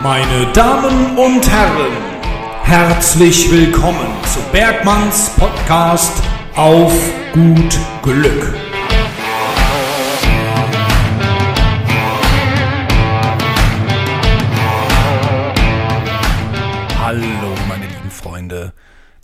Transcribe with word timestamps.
Meine 0.00 0.46
Damen 0.52 1.18
und 1.18 1.50
Herren, 1.50 1.90
herzlich 2.62 3.50
willkommen 3.50 4.06
zu 4.32 4.38
Bergmanns 4.52 5.30
Podcast 5.30 6.22
auf 6.54 6.92
gut 7.32 7.76
Glück. 8.02 8.54
Hallo 17.00 17.24
meine 17.68 17.86
lieben 17.86 18.12
Freunde, 18.12 18.72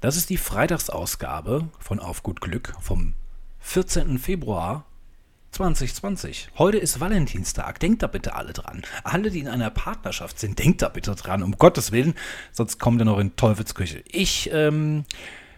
das 0.01 0.17
ist 0.17 0.29
die 0.29 0.39
Freitagsausgabe 0.39 1.69
von 1.79 2.01
Auf 2.01 2.25
gut 2.25 2.41
Glück 2.41 2.75
vom 2.81 3.15
14. 3.61 4.19
Februar 4.19 4.87
2020. 5.55 6.49
Heute 6.59 6.79
ist 6.79 6.99
Valentinstag. 6.99 7.79
Denkt 7.79 8.03
da 8.03 8.09
bitte 8.09 8.35
alle 8.35 8.53
dran. 8.53 8.83
Alle, 9.05 9.31
die 9.31 9.39
in 9.39 9.47
einer 9.47 9.71
Partnerschaft 9.71 10.41
sind, 10.41 10.59
denkt 10.59 10.83
da 10.83 10.89
bitte 10.89 11.15
dran. 11.15 11.45
Um 11.45 11.53
Gottes 11.53 11.93
Willen. 11.93 12.15
Sonst 12.51 12.81
kommt 12.81 13.01
ihr 13.01 13.05
noch 13.05 13.21
in 13.21 13.37
Teufelsküche. 13.37 14.03
Ich, 14.11 14.51
ähm, 14.53 15.05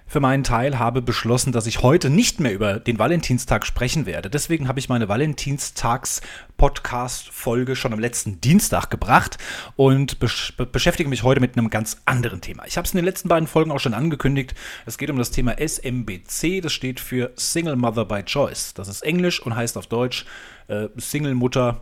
für 0.07 0.21
meinen 0.21 0.45
Teil 0.45 0.79
habe 0.79 1.03
beschlossen, 1.03 1.51
dass 1.53 1.67
ich 1.67 1.83
heute 1.83 2.09
nicht 2.11 2.39
mehr 2.39 2.53
über 2.53 2.79
den 2.79 2.97
Valentinstag 2.99 3.67
sprechen 3.67 4.07
werde. 4.07 4.31
Deswegen 4.31 4.69
habe 4.69 4.79
ich 4.79 4.89
meine 4.89 5.09
Valentinstags-Podcast-Folge 5.09 7.75
schon 7.75 7.93
am 7.93 7.99
letzten 7.99 8.41
Dienstag 8.41 8.89
gebracht 8.89 9.39
und 9.75 10.21
besch 10.21 10.55
beschäftige 10.57 11.11
mich 11.11 11.25
heute 11.25 11.41
mit 11.41 11.59
einem 11.59 11.71
ganz 11.71 12.03
anderen 12.05 12.41
Thema. 12.41 12.65
Ich 12.67 12.77
habe 12.77 12.87
es 12.87 12.95
in 12.95 12.99
den 12.99 13.05
letzten 13.05 13.29
beiden 13.29 13.49
Folgen 13.49 13.73
auch 13.73 13.81
schon 13.81 13.95
angekündigt. 13.95 14.55
Es 14.87 14.97
geht 14.97 15.11
um 15.11 15.19
das 15.19 15.33
Thema 15.33 15.59
SMBC. 15.59 16.61
Das 16.63 16.73
steht 16.73 17.01
für 17.01 17.33
Single 17.35 17.75
Mother 17.77 18.05
by 18.05 18.23
Choice. 18.23 18.75
Das 18.75 18.87
ist 18.87 19.03
Englisch 19.03 19.41
und 19.41 19.57
heißt 19.57 19.77
auf 19.77 19.89
Deutsch 19.89 20.25
äh, 20.69 20.87
Single 20.97 21.35
Mutter 21.35 21.81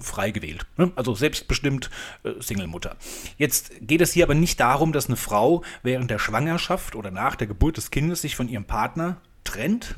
frei 0.00 0.30
gewählt. 0.30 0.66
Ne? 0.76 0.92
Also 0.96 1.14
selbstbestimmt 1.14 1.90
äh, 2.22 2.32
Single-Mutter. 2.40 2.96
Jetzt 3.36 3.72
geht 3.80 4.00
es 4.00 4.12
hier 4.12 4.24
aber 4.24 4.34
nicht 4.34 4.60
darum, 4.60 4.92
dass 4.92 5.06
eine 5.06 5.16
Frau 5.16 5.62
während 5.82 6.10
der 6.10 6.18
Schwangerschaft 6.18 6.94
oder 6.94 7.10
nach 7.10 7.36
der 7.36 7.46
Geburt 7.46 7.76
des 7.76 7.90
Kindes 7.90 8.22
sich 8.22 8.36
von 8.36 8.48
ihrem 8.48 8.64
Partner 8.64 9.20
trennt, 9.44 9.96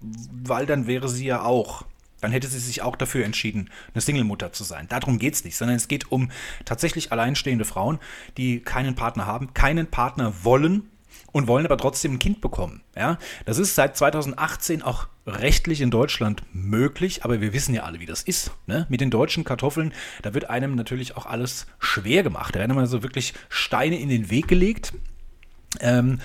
weil 0.00 0.66
dann 0.66 0.86
wäre 0.86 1.08
sie 1.08 1.26
ja 1.26 1.42
auch 1.42 1.84
dann 2.20 2.32
hätte 2.32 2.48
sie 2.48 2.58
sich 2.58 2.82
auch 2.82 2.96
dafür 2.96 3.24
entschieden, 3.24 3.70
eine 3.94 4.00
Single-Mutter 4.00 4.52
zu 4.52 4.64
sein. 4.64 4.88
Darum 4.88 5.18
geht 5.20 5.34
es 5.34 5.44
nicht, 5.44 5.56
sondern 5.56 5.76
es 5.76 5.86
geht 5.86 6.10
um 6.10 6.30
tatsächlich 6.64 7.12
alleinstehende 7.12 7.64
Frauen, 7.64 8.00
die 8.36 8.58
keinen 8.58 8.96
Partner 8.96 9.26
haben, 9.26 9.54
keinen 9.54 9.86
Partner 9.86 10.32
wollen 10.42 10.90
und 11.32 11.46
wollen 11.46 11.66
aber 11.66 11.76
trotzdem 11.76 12.14
ein 12.14 12.18
Kind 12.18 12.40
bekommen. 12.40 12.82
Ja? 12.96 13.18
Das 13.44 13.58
ist 13.58 13.74
seit 13.74 13.96
2018 13.96 14.82
auch 14.82 15.08
rechtlich 15.26 15.80
in 15.80 15.90
Deutschland 15.90 16.42
möglich, 16.52 17.24
aber 17.24 17.40
wir 17.40 17.52
wissen 17.52 17.74
ja 17.74 17.82
alle, 17.82 18.00
wie 18.00 18.06
das 18.06 18.22
ist. 18.22 18.50
Ne? 18.66 18.86
Mit 18.88 19.00
den 19.00 19.10
deutschen 19.10 19.44
Kartoffeln, 19.44 19.92
da 20.22 20.34
wird 20.34 20.48
einem 20.48 20.74
natürlich 20.74 21.16
auch 21.16 21.26
alles 21.26 21.66
schwer 21.78 22.22
gemacht. 22.22 22.54
Da 22.54 22.60
werden 22.60 22.72
immer 22.72 22.86
so 22.86 23.02
wirklich 23.02 23.34
Steine 23.48 23.98
in 23.98 24.08
den 24.08 24.30
Weg 24.30 24.48
gelegt. 24.48 24.94
Ähm, 25.80 26.20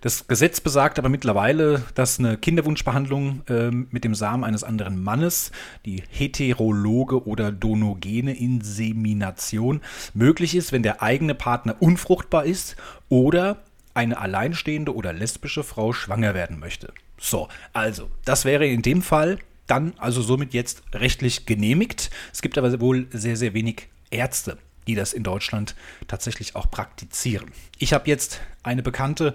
das 0.00 0.26
Gesetz 0.26 0.60
besagt 0.60 0.98
aber 0.98 1.08
mittlerweile, 1.08 1.82
dass 1.94 2.18
eine 2.18 2.36
Kinderwunschbehandlung 2.36 3.42
ähm, 3.48 3.88
mit 3.90 4.04
dem 4.04 4.14
Samen 4.14 4.44
eines 4.44 4.64
anderen 4.64 5.02
Mannes, 5.02 5.52
die 5.86 6.02
heterologe 6.08 7.26
oder 7.26 7.52
donogene 7.52 8.36
Insemination, 8.36 9.80
möglich 10.14 10.56
ist, 10.56 10.72
wenn 10.72 10.82
der 10.82 11.02
eigene 11.02 11.34
Partner 11.34 11.76
unfruchtbar 11.80 12.44
ist 12.44 12.76
oder 13.08 13.58
eine 13.98 14.18
alleinstehende 14.18 14.94
oder 14.94 15.12
lesbische 15.12 15.64
Frau 15.64 15.92
schwanger 15.92 16.32
werden 16.32 16.60
möchte. 16.60 16.92
So, 17.18 17.48
also, 17.72 18.08
das 18.24 18.44
wäre 18.44 18.64
in 18.64 18.80
dem 18.80 19.02
Fall 19.02 19.40
dann 19.66 19.92
also 19.98 20.22
somit 20.22 20.54
jetzt 20.54 20.84
rechtlich 20.94 21.46
genehmigt. 21.46 22.10
Es 22.32 22.40
gibt 22.40 22.56
aber 22.56 22.80
wohl 22.80 23.08
sehr, 23.10 23.36
sehr 23.36 23.54
wenig 23.54 23.88
Ärzte, 24.10 24.56
die 24.86 24.94
das 24.94 25.12
in 25.12 25.24
Deutschland 25.24 25.74
tatsächlich 26.06 26.54
auch 26.54 26.70
praktizieren. 26.70 27.50
Ich 27.76 27.92
habe 27.92 28.08
jetzt 28.08 28.40
eine 28.62 28.84
bekannte 28.84 29.34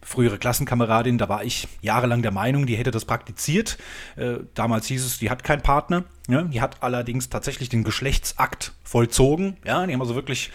frühere 0.00 0.38
Klassenkameradin, 0.38 1.18
da 1.18 1.28
war 1.28 1.42
ich 1.42 1.66
jahrelang 1.82 2.22
der 2.22 2.30
Meinung, 2.30 2.66
die 2.66 2.76
hätte 2.76 2.92
das 2.92 3.04
praktiziert. 3.06 3.78
Äh, 4.14 4.36
damals 4.54 4.86
hieß 4.86 5.04
es, 5.04 5.18
die 5.18 5.28
hat 5.28 5.42
keinen 5.42 5.62
Partner. 5.62 6.04
Ja, 6.28 6.42
die 6.42 6.60
hat 6.60 6.84
allerdings 6.84 7.30
tatsächlich 7.30 7.68
den 7.68 7.82
Geschlechtsakt 7.82 8.74
vollzogen. 8.84 9.56
Ja, 9.64 9.84
die 9.84 9.92
haben 9.92 10.00
also 10.02 10.14
wirklich 10.14 10.52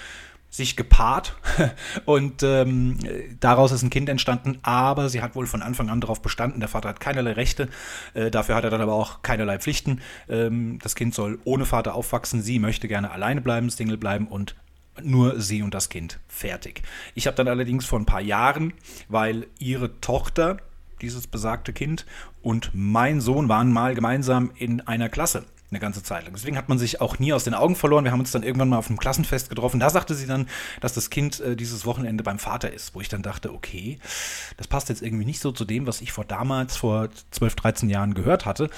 sich 0.50 0.76
gepaart 0.76 1.36
und 2.06 2.42
ähm, 2.44 2.98
daraus 3.40 3.72
ist 3.72 3.84
ein 3.84 3.90
Kind 3.90 4.10
entstanden, 4.10 4.58
aber 4.64 5.10
sie 5.10 5.22
hat 5.22 5.36
wohl 5.36 5.46
von 5.46 5.62
Anfang 5.62 5.90
an 5.90 6.02
darauf 6.02 6.22
bestanden, 6.22 6.60
der 6.60 6.70
Vater 6.70 6.90
hat 6.90 7.00
keinerlei 7.00 7.34
Rechte, 7.34 7.70
äh, 8.16 8.32
dafür 8.32 8.56
hat 8.56 8.64
er 8.64 8.70
dann 8.70 8.82
aber 8.82 8.94
auch 8.94 9.22
keinerlei 9.22 9.60
Pflichten. 9.60 10.02
Ähm, 10.28 10.80
das 10.82 10.96
Kind 10.96 11.14
soll 11.14 11.40
ohne 11.44 11.66
Vater 11.66 11.94
aufwachsen, 11.94 12.42
sie 12.42 12.60
möchte 12.60 12.88
gerne 12.88 13.12
alleine 13.12 13.42
bleiben, 13.42 13.70
Single 13.70 13.98
bleiben 13.98 14.28
und 14.28 14.56
nur 15.04 15.40
sie 15.40 15.62
und 15.62 15.74
das 15.74 15.90
Kind. 15.90 16.20
Fertig. 16.28 16.81
Ich 17.16 17.28
habe 17.28 17.38
dann 17.38 17.48
allerdings 17.48 17.86
vor 17.86 18.00
ein 18.00 18.06
paar 18.06 18.22
Jahren, 18.22 18.74
weil 19.08 19.48
ihre 19.60 20.02
Tochter, 20.02 20.58
dieses 21.02 21.28
besagte 21.28 21.74
Kind, 21.74 22.06
und 22.42 22.72
mein 22.74 23.22
Sohn 23.22 23.50
waren 23.50 23.72
mal 23.72 23.96
gemeinsam 23.96 24.52
in 24.56 24.81
einer 24.81 25.10
Klasse 25.10 25.46
eine 25.72 25.80
ganze 25.80 26.03
Zeit 26.03 26.24
lang. 26.24 26.34
Deswegen 26.34 26.57
hat 26.57 26.69
man 26.69 26.80
sich 26.80 27.02
auch 27.02 27.19
nie 27.19 27.34
aus 27.34 27.44
den 27.44 27.53
Augen 27.53 27.75
verloren. 27.75 28.03
Wir 28.03 28.12
haben 28.12 28.19
uns 28.19 28.31
dann 28.31 28.44
irgendwann 28.44 28.69
mal 28.69 28.78
auf 28.78 28.90
einem 28.90 28.97
Klassenfest 28.97 29.50
getroffen. 29.50 29.80
Da 29.80 29.90
sagte 29.90 30.16
sie 30.16 30.25
dann, 30.25 30.47
dass 30.81 30.94
das 30.94 31.09
Kind 31.09 31.40
äh, 31.40 31.56
dieses 31.56 31.85
Wochenende 31.85 32.24
beim 32.24 32.40
Vater 32.40 32.72
ist, 32.72 32.96
wo 32.96 33.02
ich 33.02 33.09
dann 33.09 33.22
dachte, 33.22 33.53
okay, 33.53 34.00
das 34.57 34.68
passt 34.68 34.90
jetzt 34.90 35.02
irgendwie 35.02 35.25
nicht 35.25 35.41
so 35.41 35.52
zu 35.52 35.66
dem, 35.66 35.85
was 35.85 36.02
ich 36.02 36.12
vor 36.12 36.25
damals, 36.25 36.75
vor 36.75 37.09
12, 37.31 37.56
13 37.56 37.90
Jahren 37.90 38.13
gehört 38.13 38.46
hatte. 38.46 38.69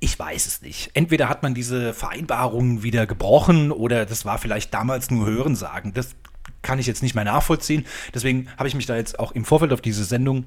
Ich 0.00 0.18
weiß 0.18 0.46
es 0.46 0.62
nicht. 0.62 0.90
Entweder 0.94 1.28
hat 1.28 1.42
man 1.42 1.54
diese 1.54 1.92
Vereinbarungen 1.92 2.82
wieder 2.82 3.06
gebrochen 3.06 3.72
oder 3.72 4.06
das 4.06 4.24
war 4.24 4.38
vielleicht 4.38 4.72
damals 4.72 5.10
nur 5.10 5.26
Hörensagen. 5.26 5.92
Das 5.92 6.14
kann 6.62 6.78
ich 6.78 6.86
jetzt 6.86 7.02
nicht 7.02 7.14
mehr 7.14 7.24
nachvollziehen. 7.24 7.84
Deswegen 8.14 8.48
habe 8.56 8.68
ich 8.68 8.74
mich 8.74 8.86
da 8.86 8.96
jetzt 8.96 9.18
auch 9.18 9.32
im 9.32 9.44
Vorfeld 9.44 9.72
auf 9.72 9.80
diese 9.80 10.04
Sendung 10.04 10.44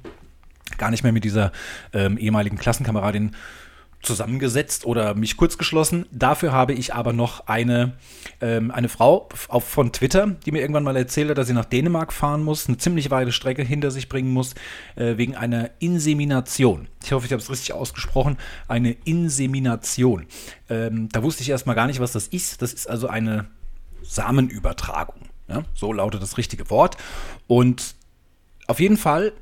gar 0.78 0.90
nicht 0.90 1.02
mehr 1.02 1.12
mit 1.12 1.24
dieser 1.24 1.52
ähm, 1.92 2.16
ehemaligen 2.16 2.56
Klassenkameradin 2.56 3.36
zusammengesetzt 4.02 4.84
oder 4.84 5.14
mich 5.14 5.36
kurz 5.36 5.56
geschlossen. 5.58 6.06
Dafür 6.10 6.52
habe 6.52 6.72
ich 6.72 6.92
aber 6.92 7.12
noch 7.12 7.46
eine, 7.46 7.92
ähm, 8.40 8.70
eine 8.70 8.88
Frau 8.88 9.28
auf, 9.48 9.64
von 9.64 9.92
Twitter, 9.92 10.26
die 10.44 10.50
mir 10.50 10.60
irgendwann 10.60 10.82
mal 10.82 10.96
erzählte, 10.96 11.34
dass 11.34 11.46
sie 11.46 11.52
nach 11.54 11.64
Dänemark 11.64 12.12
fahren 12.12 12.42
muss, 12.42 12.68
eine 12.68 12.78
ziemlich 12.78 13.10
weite 13.10 13.32
Strecke 13.32 13.62
hinter 13.62 13.90
sich 13.90 14.08
bringen 14.08 14.32
muss, 14.32 14.54
äh, 14.96 15.16
wegen 15.16 15.36
einer 15.36 15.70
Insemination. 15.78 16.88
Ich 17.04 17.12
hoffe, 17.12 17.26
ich 17.26 17.32
habe 17.32 17.42
es 17.42 17.50
richtig 17.50 17.72
ausgesprochen. 17.72 18.38
Eine 18.68 18.92
Insemination. 19.04 20.26
Ähm, 20.68 21.08
da 21.10 21.22
wusste 21.22 21.42
ich 21.42 21.50
erstmal 21.50 21.76
gar 21.76 21.86
nicht, 21.86 22.00
was 22.00 22.12
das 22.12 22.26
ist. 22.28 22.60
Das 22.60 22.72
ist 22.72 22.88
also 22.88 23.06
eine 23.06 23.46
Samenübertragung. 24.02 25.22
Ja? 25.48 25.62
So 25.74 25.92
lautet 25.92 26.22
das 26.22 26.38
richtige 26.38 26.70
Wort. 26.70 26.96
Und 27.46 27.94
auf 28.66 28.80
jeden 28.80 28.96
Fall 28.96 29.32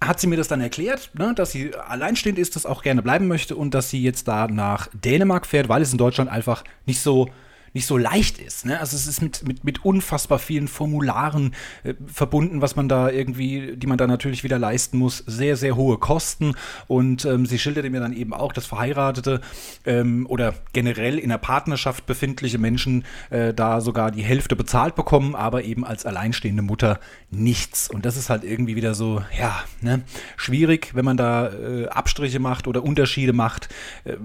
hat 0.00 0.20
sie 0.20 0.26
mir 0.26 0.36
das 0.36 0.48
dann 0.48 0.60
erklärt, 0.60 1.10
ne, 1.14 1.32
dass 1.34 1.52
sie 1.52 1.74
alleinstehend 1.74 2.38
ist, 2.38 2.56
das 2.56 2.66
auch 2.66 2.82
gerne 2.82 3.02
bleiben 3.02 3.26
möchte 3.26 3.56
und 3.56 3.74
dass 3.74 3.90
sie 3.90 4.02
jetzt 4.02 4.28
da 4.28 4.46
nach 4.46 4.88
Dänemark 4.92 5.46
fährt, 5.46 5.68
weil 5.68 5.82
es 5.82 5.92
in 5.92 5.98
Deutschland 5.98 6.30
einfach 6.30 6.64
nicht 6.86 7.00
so 7.00 7.28
nicht 7.78 7.86
so 7.86 7.96
leicht 7.96 8.38
ist. 8.38 8.66
Ne? 8.66 8.80
Also 8.80 8.96
es 8.96 9.06
ist 9.06 9.22
mit, 9.22 9.46
mit, 9.46 9.62
mit 9.62 9.84
unfassbar 9.84 10.40
vielen 10.40 10.66
Formularen 10.66 11.54
äh, 11.84 11.94
verbunden, 12.12 12.60
was 12.60 12.74
man 12.74 12.88
da 12.88 13.08
irgendwie, 13.08 13.76
die 13.76 13.86
man 13.86 13.98
da 13.98 14.08
natürlich 14.08 14.42
wieder 14.42 14.58
leisten 14.58 14.98
muss. 14.98 15.18
Sehr, 15.28 15.56
sehr 15.56 15.76
hohe 15.76 15.96
Kosten. 15.98 16.56
Und 16.88 17.24
ähm, 17.24 17.46
sie 17.46 17.58
schilderte 17.58 17.88
mir 17.88 18.00
dann 18.00 18.12
eben 18.12 18.34
auch, 18.34 18.52
dass 18.52 18.66
Verheiratete 18.66 19.40
ähm, 19.86 20.26
oder 20.28 20.54
generell 20.72 21.18
in 21.18 21.28
der 21.28 21.38
Partnerschaft 21.38 22.04
befindliche 22.06 22.58
Menschen 22.58 23.04
äh, 23.30 23.54
da 23.54 23.80
sogar 23.80 24.10
die 24.10 24.22
Hälfte 24.22 24.56
bezahlt 24.56 24.96
bekommen, 24.96 25.36
aber 25.36 25.62
eben 25.62 25.84
als 25.84 26.04
alleinstehende 26.04 26.62
Mutter 26.62 26.98
nichts. 27.30 27.88
Und 27.88 28.04
das 28.04 28.16
ist 28.16 28.28
halt 28.28 28.42
irgendwie 28.42 28.74
wieder 28.74 28.94
so, 28.94 29.22
ja, 29.38 29.62
ne? 29.82 30.02
schwierig, 30.36 30.96
wenn 30.96 31.04
man 31.04 31.16
da 31.16 31.52
äh, 31.52 31.86
Abstriche 31.86 32.40
macht 32.40 32.66
oder 32.66 32.82
Unterschiede 32.82 33.32
macht. 33.32 33.68
Äh, 34.02 34.16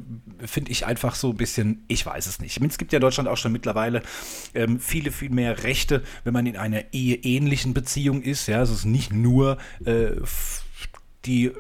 Finde 0.44 0.72
ich 0.72 0.88
einfach 0.88 1.14
so 1.14 1.30
ein 1.30 1.38
bisschen, 1.38 1.84
ich 1.88 2.04
weiß 2.04 2.26
es 2.26 2.40
nicht. 2.40 2.60
Es 2.60 2.78
gibt 2.80 2.92
ja 2.94 2.98
in 2.98 3.02
Deutschland 3.02 3.30
auch 3.30 3.38
schon 3.38 3.43
mittlerweile 3.52 4.02
ähm, 4.54 4.80
viele, 4.80 5.12
viel 5.12 5.30
mehr 5.30 5.64
Rechte, 5.64 6.04
wenn 6.24 6.34
man 6.34 6.46
in 6.46 6.58
einer 6.58 6.94
eheähnlichen 6.94 7.74
Beziehung 7.74 8.22
ist. 8.22 8.48
Ja, 8.48 8.62
es 8.62 8.70
ist 8.70 8.86
nicht 8.86 9.12
nur 9.12 9.58
äh, 9.86 10.12
die 11.26 11.52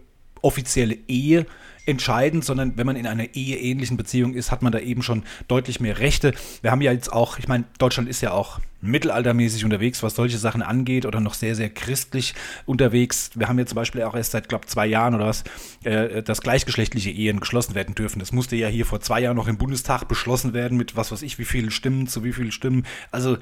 offizielle 0.44 0.98
Ehe 1.07 1.45
entscheidend, 1.86 2.45
sondern 2.45 2.78
wenn 2.78 2.86
man 2.86 2.95
in 2.95 3.07
einer 3.07 3.36
eheähnlichen 3.36 3.98
Beziehung 3.98 4.34
ist, 4.36 4.51
hat 4.51 4.62
man 4.62 4.72
da 4.72 4.80
eben 4.80 5.04
schon 5.04 5.24
deutlich 5.48 5.80
mehr 5.80 6.00
Rechte. 6.00 6.34
Wir 6.62 6.72
haben 6.72 6.81
ja 6.81 6.92
jetzt 6.92 7.12
auch, 7.12 7.40
ich 7.40 7.48
meine, 7.48 7.66
Deutschland 7.78 8.07
ist 8.07 8.22
ja 8.22 8.31
auch 8.31 8.60
mittelaltermäßig 8.81 9.66
unterwegs, 9.66 10.04
was 10.04 10.16
solche 10.16 10.38
Sachen 10.38 10.62
angeht 10.62 11.06
oder 11.06 11.19
noch 11.19 11.34
sehr, 11.34 11.56
sehr 11.56 11.69
christlich 11.69 12.36
unterwegs. 12.66 13.31
Wir 13.36 13.48
haben 13.48 13.60
ja 13.60 13.66
zum 13.66 13.75
Beispiel 13.75 14.04
auch 14.04 14.16
erst 14.16 14.31
seit, 14.31 14.50
glaube 14.50 14.66
zwei 14.68 14.86
Jahren 14.86 15.16
oder 15.16 15.28
was, 15.28 15.44
äh, 15.84 16.22
dass 16.22 16.42
gleichgeschlechtliche 16.42 17.10
Ehen 17.10 17.40
geschlossen 17.40 17.75
werden 17.75 17.95
dürfen. 17.95 18.19
Das 18.19 18.31
musste 18.31 18.56
ja 18.56 18.68
hier 18.68 18.86
vor 18.86 19.01
zwei 19.01 19.22
Jahren 19.22 19.36
noch 19.36 19.48
im 19.48 19.57
Bundestag 19.57 20.07
beschlossen 20.07 20.54
werden 20.54 20.78
mit 20.78 20.95
was 20.95 21.12
weiß 21.12 21.22
ich, 21.22 21.40
wie 21.40 21.45
vielen 21.45 21.72
Stimmen 21.72 22.07
zu 22.07 22.24
wie 22.24 22.34
vielen 22.34 22.51
Stimmen. 22.51 22.86
Also 23.12 23.38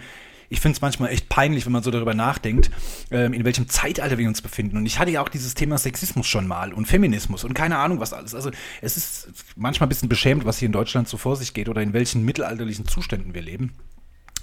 ich 0.51 0.59
finde 0.59 0.75
es 0.75 0.81
manchmal 0.81 1.11
echt 1.11 1.29
peinlich, 1.29 1.65
wenn 1.65 1.71
man 1.71 1.81
so 1.81 1.91
darüber 1.91 2.13
nachdenkt, 2.13 2.69
ähm, 3.09 3.31
in 3.31 3.45
welchem 3.45 3.69
Zeitalter 3.69 4.17
wir 4.17 4.27
uns 4.27 4.41
befinden. 4.41 4.75
Und 4.75 4.85
ich 4.85 4.99
hatte 4.99 5.09
ja 5.09 5.21
auch 5.21 5.29
dieses 5.29 5.53
Thema 5.53 5.77
Sexismus 5.77 6.27
schon 6.27 6.45
mal 6.45 6.73
und 6.73 6.87
Feminismus 6.87 7.45
und 7.45 7.53
keine 7.53 7.77
Ahnung 7.77 8.01
was 8.01 8.11
alles. 8.11 8.35
Also 8.35 8.51
es 8.81 8.97
ist 8.97 9.29
manchmal 9.55 9.87
ein 9.87 9.89
bisschen 9.89 10.09
beschämt, 10.09 10.43
was 10.43 10.59
hier 10.59 10.65
in 10.65 10.73
Deutschland 10.73 11.07
so 11.07 11.15
vor 11.15 11.37
sich 11.37 11.53
geht 11.53 11.69
oder 11.69 11.81
in 11.81 11.93
welchen 11.93 12.25
mittelalterlichen 12.25 12.85
Zuständen 12.85 13.33
wir 13.33 13.41
leben. 13.41 13.71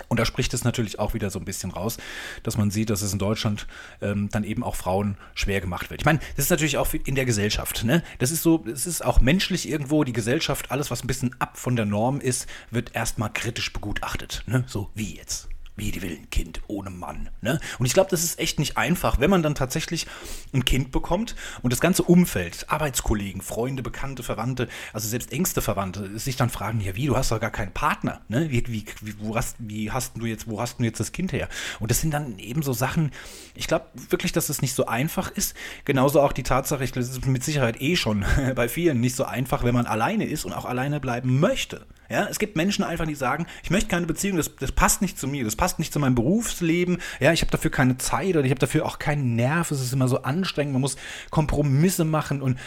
Und 0.09 0.19
da 0.19 0.25
spricht 0.25 0.55
es 0.55 0.65
natürlich 0.65 0.99
auch 0.99 1.13
wieder 1.13 1.29
so 1.29 1.39
ein 1.41 1.45
bisschen 1.45 1.73
raus, 1.73 1.99
dass 2.43 2.57
man 2.57 2.71
sieht, 2.71 2.89
dass 2.89 3.03
es 3.03 3.13
in 3.13 3.19
Deutschland 3.19 3.67
ähm, 4.01 4.31
dann 4.31 4.45
eben 4.45 4.63
auch 4.63 4.77
Frauen 4.77 5.19
schwer 5.35 5.61
gemacht 5.61 5.91
wird. 5.91 6.01
Ich 6.01 6.07
meine, 6.07 6.21
das 6.37 6.47
ist 6.47 6.51
natürlich 6.51 6.79
auch 6.79 6.89
in 7.05 7.17
der 7.17 7.27
Gesellschaft. 7.27 7.85
Ne? 7.85 8.03
Das 8.19 8.31
ist 8.31 8.43
so, 8.43 8.65
es 8.73 8.87
ist 8.87 9.05
auch 9.05 9.21
menschlich 9.21 9.69
irgendwo. 9.69 10.05
Die 10.05 10.15
Gesellschaft, 10.15 10.71
alles, 10.71 10.91
was 10.91 11.05
ein 11.05 11.07
bisschen 11.09 11.37
ab 11.39 11.59
von 11.59 11.77
der 11.77 11.85
Norm 11.85 12.21
ist, 12.21 12.49
wird 12.71 12.95
erstmal 12.95 13.31
kritisch 13.31 13.75
begutachtet. 13.75 14.45
Ne? 14.47 14.65
So 14.67 14.89
wie 14.95 15.17
jetzt 15.17 15.49
wie 15.79 15.91
die 15.91 16.03
will 16.03 16.17
ein 16.17 16.31
Kind 16.31 16.61
ohne 16.67 16.91
Mann. 16.91 17.31
Ne? 17.41 17.61
Und 17.79 17.87
ich 17.87 17.95
glaube, 17.95 18.11
das 18.11 18.25
ist 18.25 18.39
echt 18.39 18.59
nicht 18.59 18.77
einfach, 18.77 19.21
wenn 19.21 19.31
man 19.31 19.43
dann 19.43 19.55
tatsächlich 19.55 20.07
ein 20.53 20.65
Kind 20.65 20.91
bekommt 20.91 21.37
und 21.63 21.73
das 21.73 21.81
ganze 21.81 22.03
Umfeld, 22.03 22.67
Arbeitskollegen, 22.69 23.41
Freunde, 23.43 23.83
Bekannte, 23.83 24.23
Verwandte, 24.23 24.69
also 24.93 25.09
selbst 25.09 25.33
engste 25.33 25.63
Verwandte, 25.63 26.19
sich 26.19 26.37
dann 26.37 26.51
fragen, 26.51 26.81
ja 26.81 26.97
wie, 26.97 27.07
du 27.07 27.17
hast 27.17 27.31
doch 27.31 27.41
gar 27.41 27.51
keinen 27.51 27.73
Partner. 27.73 28.21
Ne? 28.29 28.51
Wie, 28.51 28.65
wie, 28.69 28.85
wo, 29.19 29.37
hast, 29.37 29.57
wie 29.59 29.91
hast 29.91 30.17
du 30.17 30.27
jetzt, 30.27 30.49
wo 30.49 30.61
hast 30.61 30.81
du 30.81 30.85
jetzt 30.85 31.01
das 31.01 31.13
Kind 31.13 31.33
her? 31.33 31.49
Und 31.81 31.91
das 31.91 32.01
sind 32.01 32.13
dann 32.13 32.39
eben 32.39 32.63
so 32.63 32.73
Sachen, 32.73 33.13
ich 33.55 33.67
glaube 33.67 33.87
wirklich, 34.11 34.33
dass 34.33 34.49
es 34.49 34.63
nicht 34.63 34.75
so 34.75 34.87
einfach 34.87 35.31
ist. 35.31 35.55
Genauso 35.85 36.21
auch 36.21 36.33
die 36.33 36.43
Tatsache, 36.43 36.85
ich 36.85 36.93
glaube, 36.93 37.07
es 37.07 37.13
ist 37.13 37.27
mit 37.27 37.45
Sicherheit 37.45 37.81
eh 37.81 37.97
schon 37.97 38.25
bei 38.55 38.69
vielen 38.69 39.01
nicht 39.01 39.17
so 39.17 39.25
einfach, 39.25 39.63
wenn 39.65 39.75
man 39.75 39.87
alleine 39.87 40.25
ist 40.27 40.45
und 40.45 40.53
auch 40.53 40.65
alleine 40.65 41.01
bleiben 41.01 41.41
möchte. 41.41 41.87
Ja, 42.11 42.27
es 42.29 42.39
gibt 42.39 42.57
Menschen 42.57 42.85
einfach, 42.85 43.07
die 43.07 43.15
sagen, 43.15 43.47
ich 43.63 43.71
möchte 43.71 43.91
keine 43.91 44.07
Beziehung, 44.07 44.39
das, 44.39 44.55
das 44.57 44.73
passt 44.73 45.03
nicht 45.03 45.19
zu 45.19 45.29
mir, 45.29 45.45
das 45.45 45.57
passt 45.57 45.79
nicht 45.79 45.93
zu 45.93 46.01
meinem 46.01 46.15
Berufsleben. 46.15 46.99
Ja, 47.21 47.33
ich 47.33 47.43
habe 47.43 47.51
dafür 47.51 47.71
keine 47.71 47.99
Zeit 47.99 48.35
oder 48.35 48.45
ich 48.45 48.51
habe 48.51 48.61
dafür 48.61 48.87
auch 48.87 48.99
keinen 48.99 49.37
Nerv. 49.37 49.71
Es 49.71 49.81
ist 49.81 49.93
immer 49.93 50.09
so 50.09 50.23
anstrengend, 50.23 50.73
man 50.73 50.81
muss 50.81 50.97
Kompromisse 51.31 52.05
machen 52.05 52.41
und 52.41 52.59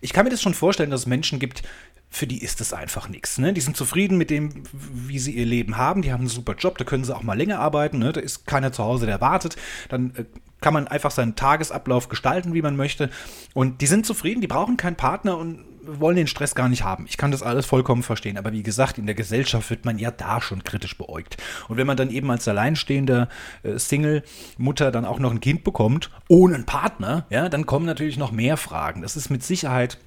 ich 0.00 0.12
kann 0.12 0.24
mir 0.24 0.30
das 0.30 0.42
schon 0.42 0.54
vorstellen, 0.54 0.90
dass 0.90 1.00
es 1.00 1.06
Menschen 1.06 1.38
gibt, 1.38 1.62
für 2.10 2.26
die 2.28 2.42
ist 2.42 2.60
das 2.60 2.72
einfach 2.72 3.08
nichts. 3.08 3.38
Ne? 3.38 3.52
Die 3.52 3.60
sind 3.60 3.76
zufrieden 3.76 4.18
mit 4.18 4.30
dem, 4.30 4.62
wie 4.72 5.18
sie 5.18 5.32
ihr 5.32 5.46
Leben 5.46 5.76
haben. 5.76 6.02
Die 6.02 6.12
haben 6.12 6.20
einen 6.20 6.28
super 6.28 6.54
Job, 6.54 6.78
da 6.78 6.84
können 6.84 7.02
sie 7.02 7.16
auch 7.16 7.24
mal 7.24 7.36
länger 7.36 7.58
arbeiten. 7.58 7.98
Ne? 7.98 8.12
Da 8.12 8.20
ist 8.20 8.46
keiner 8.46 8.70
zu 8.70 8.84
Hause, 8.84 9.06
der 9.06 9.20
wartet. 9.20 9.56
Dann 9.88 10.14
äh, 10.14 10.24
kann 10.60 10.74
man 10.74 10.86
einfach 10.86 11.10
seinen 11.10 11.34
Tagesablauf 11.34 12.08
gestalten, 12.08 12.54
wie 12.54 12.62
man 12.62 12.76
möchte. 12.76 13.10
Und 13.52 13.80
die 13.80 13.86
sind 13.86 14.06
zufrieden, 14.06 14.40
die 14.42 14.46
brauchen 14.46 14.76
keinen 14.76 14.94
Partner 14.94 15.36
und 15.36 15.64
wollen 15.86 16.16
den 16.16 16.26
Stress 16.26 16.54
gar 16.54 16.68
nicht 16.68 16.84
haben. 16.84 17.06
Ich 17.08 17.16
kann 17.16 17.30
das 17.30 17.42
alles 17.42 17.66
vollkommen 17.66 18.02
verstehen. 18.02 18.38
Aber 18.38 18.52
wie 18.52 18.62
gesagt, 18.62 18.98
in 18.98 19.06
der 19.06 19.14
Gesellschaft 19.14 19.70
wird 19.70 19.84
man 19.84 19.98
ja 19.98 20.10
da 20.10 20.40
schon 20.40 20.64
kritisch 20.64 20.96
beäugt. 20.96 21.36
Und 21.68 21.76
wenn 21.76 21.86
man 21.86 21.96
dann 21.96 22.10
eben 22.10 22.30
als 22.30 22.46
alleinstehende 22.48 23.28
äh, 23.62 23.78
Single-Mutter 23.78 24.90
dann 24.90 25.04
auch 25.04 25.18
noch 25.18 25.30
ein 25.30 25.40
Kind 25.40 25.64
bekommt, 25.64 26.10
ohne 26.28 26.54
einen 26.54 26.66
Partner, 26.66 27.26
ja, 27.30 27.48
dann 27.48 27.66
kommen 27.66 27.86
natürlich 27.86 28.16
noch 28.16 28.32
mehr 28.32 28.56
Fragen. 28.56 29.02
Das 29.02 29.16
ist 29.16 29.30
mit 29.30 29.42
Sicherheit 29.42 29.98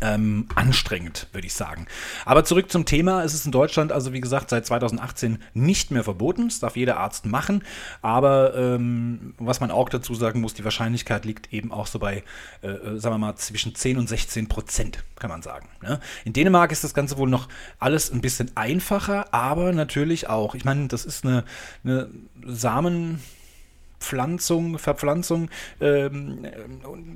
ähm, 0.00 0.46
anstrengend, 0.54 1.28
würde 1.32 1.46
ich 1.46 1.54
sagen. 1.54 1.86
Aber 2.24 2.44
zurück 2.44 2.70
zum 2.70 2.84
Thema. 2.84 3.24
Es 3.24 3.34
ist 3.34 3.46
in 3.46 3.52
Deutschland 3.52 3.92
also, 3.92 4.12
wie 4.12 4.20
gesagt, 4.20 4.50
seit 4.50 4.66
2018 4.66 5.38
nicht 5.54 5.90
mehr 5.90 6.04
verboten. 6.04 6.48
Das 6.48 6.60
darf 6.60 6.76
jeder 6.76 6.98
Arzt 6.98 7.26
machen. 7.26 7.62
Aber 8.02 8.54
ähm, 8.54 9.34
was 9.38 9.60
man 9.60 9.70
auch 9.70 9.88
dazu 9.88 10.14
sagen 10.14 10.40
muss, 10.40 10.54
die 10.54 10.64
Wahrscheinlichkeit 10.64 11.24
liegt 11.24 11.52
eben 11.52 11.72
auch 11.72 11.86
so 11.86 11.98
bei, 11.98 12.22
äh, 12.62 12.68
äh 12.68 12.98
sagen 12.98 13.14
wir 13.14 13.18
mal, 13.18 13.36
zwischen 13.36 13.74
10 13.74 13.98
und 13.98 14.08
16 14.08 14.48
Prozent, 14.48 15.04
kann 15.16 15.30
man 15.30 15.42
sagen. 15.42 15.68
Ne? 15.82 16.00
In 16.24 16.32
Dänemark 16.32 16.72
ist 16.72 16.84
das 16.84 16.94
Ganze 16.94 17.18
wohl 17.18 17.28
noch 17.28 17.48
alles 17.78 18.10
ein 18.10 18.20
bisschen 18.20 18.56
einfacher, 18.56 19.32
aber 19.32 19.72
natürlich 19.72 20.28
auch. 20.28 20.54
Ich 20.54 20.64
meine, 20.64 20.88
das 20.88 21.04
ist 21.04 21.24
eine, 21.24 21.44
eine 21.84 22.08
Samen. 22.44 23.20
Pflanzung, 24.00 24.78
Verpflanzung, 24.78 25.50
ähm, 25.80 26.46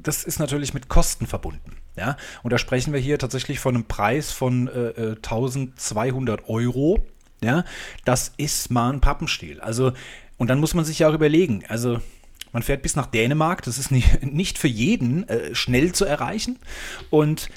das 0.02 0.24
ist 0.24 0.38
natürlich 0.38 0.74
mit 0.74 0.88
Kosten 0.88 1.26
verbunden. 1.26 1.76
Ja? 1.96 2.16
Und 2.42 2.52
da 2.52 2.58
sprechen 2.58 2.92
wir 2.92 3.00
hier 3.00 3.18
tatsächlich 3.18 3.60
von 3.60 3.74
einem 3.74 3.84
Preis 3.84 4.32
von 4.32 4.68
äh, 4.68 5.16
1200 5.16 6.40
äh, 6.40 6.44
Euro. 6.46 7.02
Ja? 7.42 7.64
Das 8.04 8.32
ist 8.36 8.70
mal 8.70 8.92
ein 8.92 9.00
Pappenstiel. 9.00 9.60
Also, 9.60 9.92
und 10.36 10.48
dann 10.48 10.60
muss 10.60 10.74
man 10.74 10.84
sich 10.84 11.00
ja 11.00 11.08
auch 11.08 11.14
überlegen, 11.14 11.64
also 11.68 12.00
man 12.52 12.62
fährt 12.62 12.82
bis 12.82 12.96
nach 12.96 13.06
Dänemark, 13.06 13.62
das 13.62 13.78
ist 13.78 13.90
nicht, 13.90 14.22
nicht 14.32 14.58
für 14.58 14.68
jeden 14.68 15.28
äh, 15.28 15.54
schnell 15.54 15.92
zu 15.92 16.04
erreichen. 16.04 16.58
Und 17.10 17.48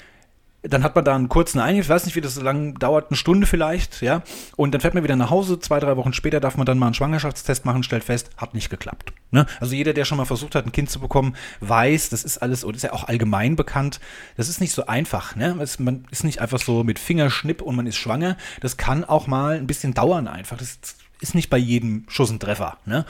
dann 0.68 0.82
hat 0.82 0.94
man 0.94 1.04
da 1.04 1.14
einen 1.14 1.28
kurzen 1.28 1.60
Eingriff, 1.60 1.86
ich 1.86 1.90
weiß 1.90 2.06
nicht, 2.06 2.16
wie 2.16 2.20
das 2.20 2.34
so 2.34 2.42
lange 2.42 2.74
dauert, 2.74 3.10
eine 3.10 3.16
Stunde 3.16 3.46
vielleicht, 3.46 4.02
ja. 4.02 4.22
Und 4.56 4.72
dann 4.72 4.80
fährt 4.80 4.94
man 4.94 5.02
wieder 5.02 5.16
nach 5.16 5.30
Hause, 5.30 5.58
zwei, 5.58 5.80
drei 5.80 5.96
Wochen 5.96 6.12
später 6.12 6.40
darf 6.40 6.56
man 6.56 6.66
dann 6.66 6.78
mal 6.78 6.86
einen 6.86 6.94
Schwangerschaftstest 6.94 7.64
machen, 7.64 7.82
stellt 7.82 8.04
fest, 8.04 8.30
hat 8.36 8.54
nicht 8.54 8.70
geklappt. 8.70 9.12
Ne? 9.30 9.46
Also 9.60 9.74
jeder, 9.74 9.92
der 9.92 10.04
schon 10.04 10.18
mal 10.18 10.24
versucht 10.24 10.54
hat, 10.54 10.66
ein 10.66 10.72
Kind 10.72 10.90
zu 10.90 11.00
bekommen, 11.00 11.36
weiß, 11.60 12.08
das 12.08 12.24
ist 12.24 12.38
alles, 12.38 12.64
und 12.64 12.76
ist 12.76 12.82
ja 12.82 12.92
auch 12.92 13.04
allgemein 13.04 13.56
bekannt, 13.56 14.00
das 14.36 14.48
ist 14.48 14.60
nicht 14.60 14.72
so 14.72 14.86
einfach. 14.86 15.36
Ne? 15.36 15.56
Es, 15.60 15.78
man 15.78 16.04
ist 16.10 16.24
nicht 16.24 16.40
einfach 16.40 16.60
so 16.60 16.84
mit 16.84 16.98
Fingerschnipp 16.98 17.62
und 17.62 17.76
man 17.76 17.86
ist 17.86 17.96
schwanger. 17.96 18.36
Das 18.60 18.76
kann 18.76 19.04
auch 19.04 19.26
mal 19.26 19.56
ein 19.56 19.66
bisschen 19.66 19.94
dauern 19.94 20.28
einfach. 20.28 20.58
Das 20.58 20.78
ist 21.20 21.34
nicht 21.34 21.50
bei 21.50 21.58
jedem 21.58 22.04
Schuss 22.08 22.30
ein 22.30 22.40
Treffer. 22.40 22.78
Ne? 22.84 23.04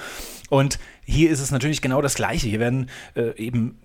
Und 0.49 0.79
hier 1.05 1.31
ist 1.31 1.41
es 1.41 1.51
natürlich 1.51 1.83
genau 1.83 2.03
das 2.03 2.15
Gleiche. 2.15 2.49
Hier 2.49 2.61
werden 2.61 2.91
äh, 3.15 3.37
eben 3.37 3.79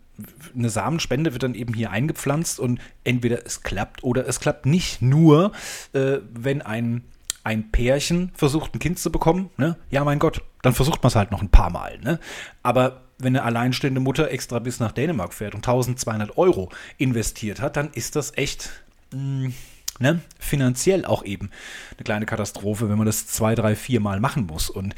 eine 0.56 0.69
Samenspende 0.69 1.33
wird 1.33 1.44
dann 1.44 1.56
eben 1.56 1.73
hier 1.73 1.91
eingepflanzt 1.91 2.59
und 2.59 2.79
entweder 3.03 3.45
es 3.45 3.62
klappt 3.62 4.03
oder 4.03 4.27
es 4.27 4.39
klappt 4.39 4.65
nicht. 4.65 5.01
Nur, 5.01 5.51
äh, 5.94 6.18
wenn 6.33 6.62
ein, 6.62 7.03
ein 7.44 7.71
Pärchen 7.71 8.31
versucht, 8.33 8.75
ein 8.75 8.79
Kind 8.79 9.00
zu 9.00 9.12
bekommen, 9.12 9.50
ne? 9.57 9.77
ja, 9.89 10.03
mein 10.03 10.19
Gott, 10.19 10.44
dann 10.62 10.73
versucht 10.73 11.01
man 11.03 11.09
es 11.09 11.15
halt 11.15 11.31
noch 11.31 11.41
ein 11.41 11.50
paar 11.50 11.69
Mal. 11.69 12.00
Ne? 12.00 12.19
Aber 12.63 13.01
wenn 13.18 13.35
eine 13.35 13.44
alleinstehende 13.44 14.01
Mutter 14.01 14.31
extra 14.31 14.59
bis 14.59 14.79
nach 14.79 14.91
Dänemark 14.91 15.33
fährt 15.33 15.53
und 15.53 15.59
1200 15.59 16.38
Euro 16.38 16.69
investiert 16.97 17.62
hat, 17.62 17.77
dann 17.77 17.91
ist 17.94 18.15
das 18.15 18.38
echt. 18.38 18.69
Mh, 19.13 19.45
hm, 19.45 19.53
Ne? 20.00 20.19
finanziell 20.39 21.06
auch 21.06 21.24
eben 21.24 21.51
eine 21.95 22.03
kleine 22.03 22.25
Katastrophe, 22.25 22.89
wenn 22.89 22.97
man 22.97 23.06
das 23.06 23.27
zwei, 23.27 23.53
drei, 23.53 23.75
vier 23.75 24.00
Mal 24.00 24.19
machen 24.19 24.47
muss. 24.47 24.67
Und 24.67 24.95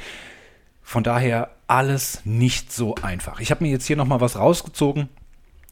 von 0.84 1.02
daher 1.02 1.50
alles 1.66 2.20
nicht 2.24 2.72
so 2.72 2.94
einfach. 2.96 3.40
Ich 3.40 3.50
habe 3.50 3.64
mir 3.64 3.70
jetzt 3.70 3.86
hier 3.86 3.96
nochmal 3.96 4.20
was 4.20 4.36
rausgezogen, 4.36 5.08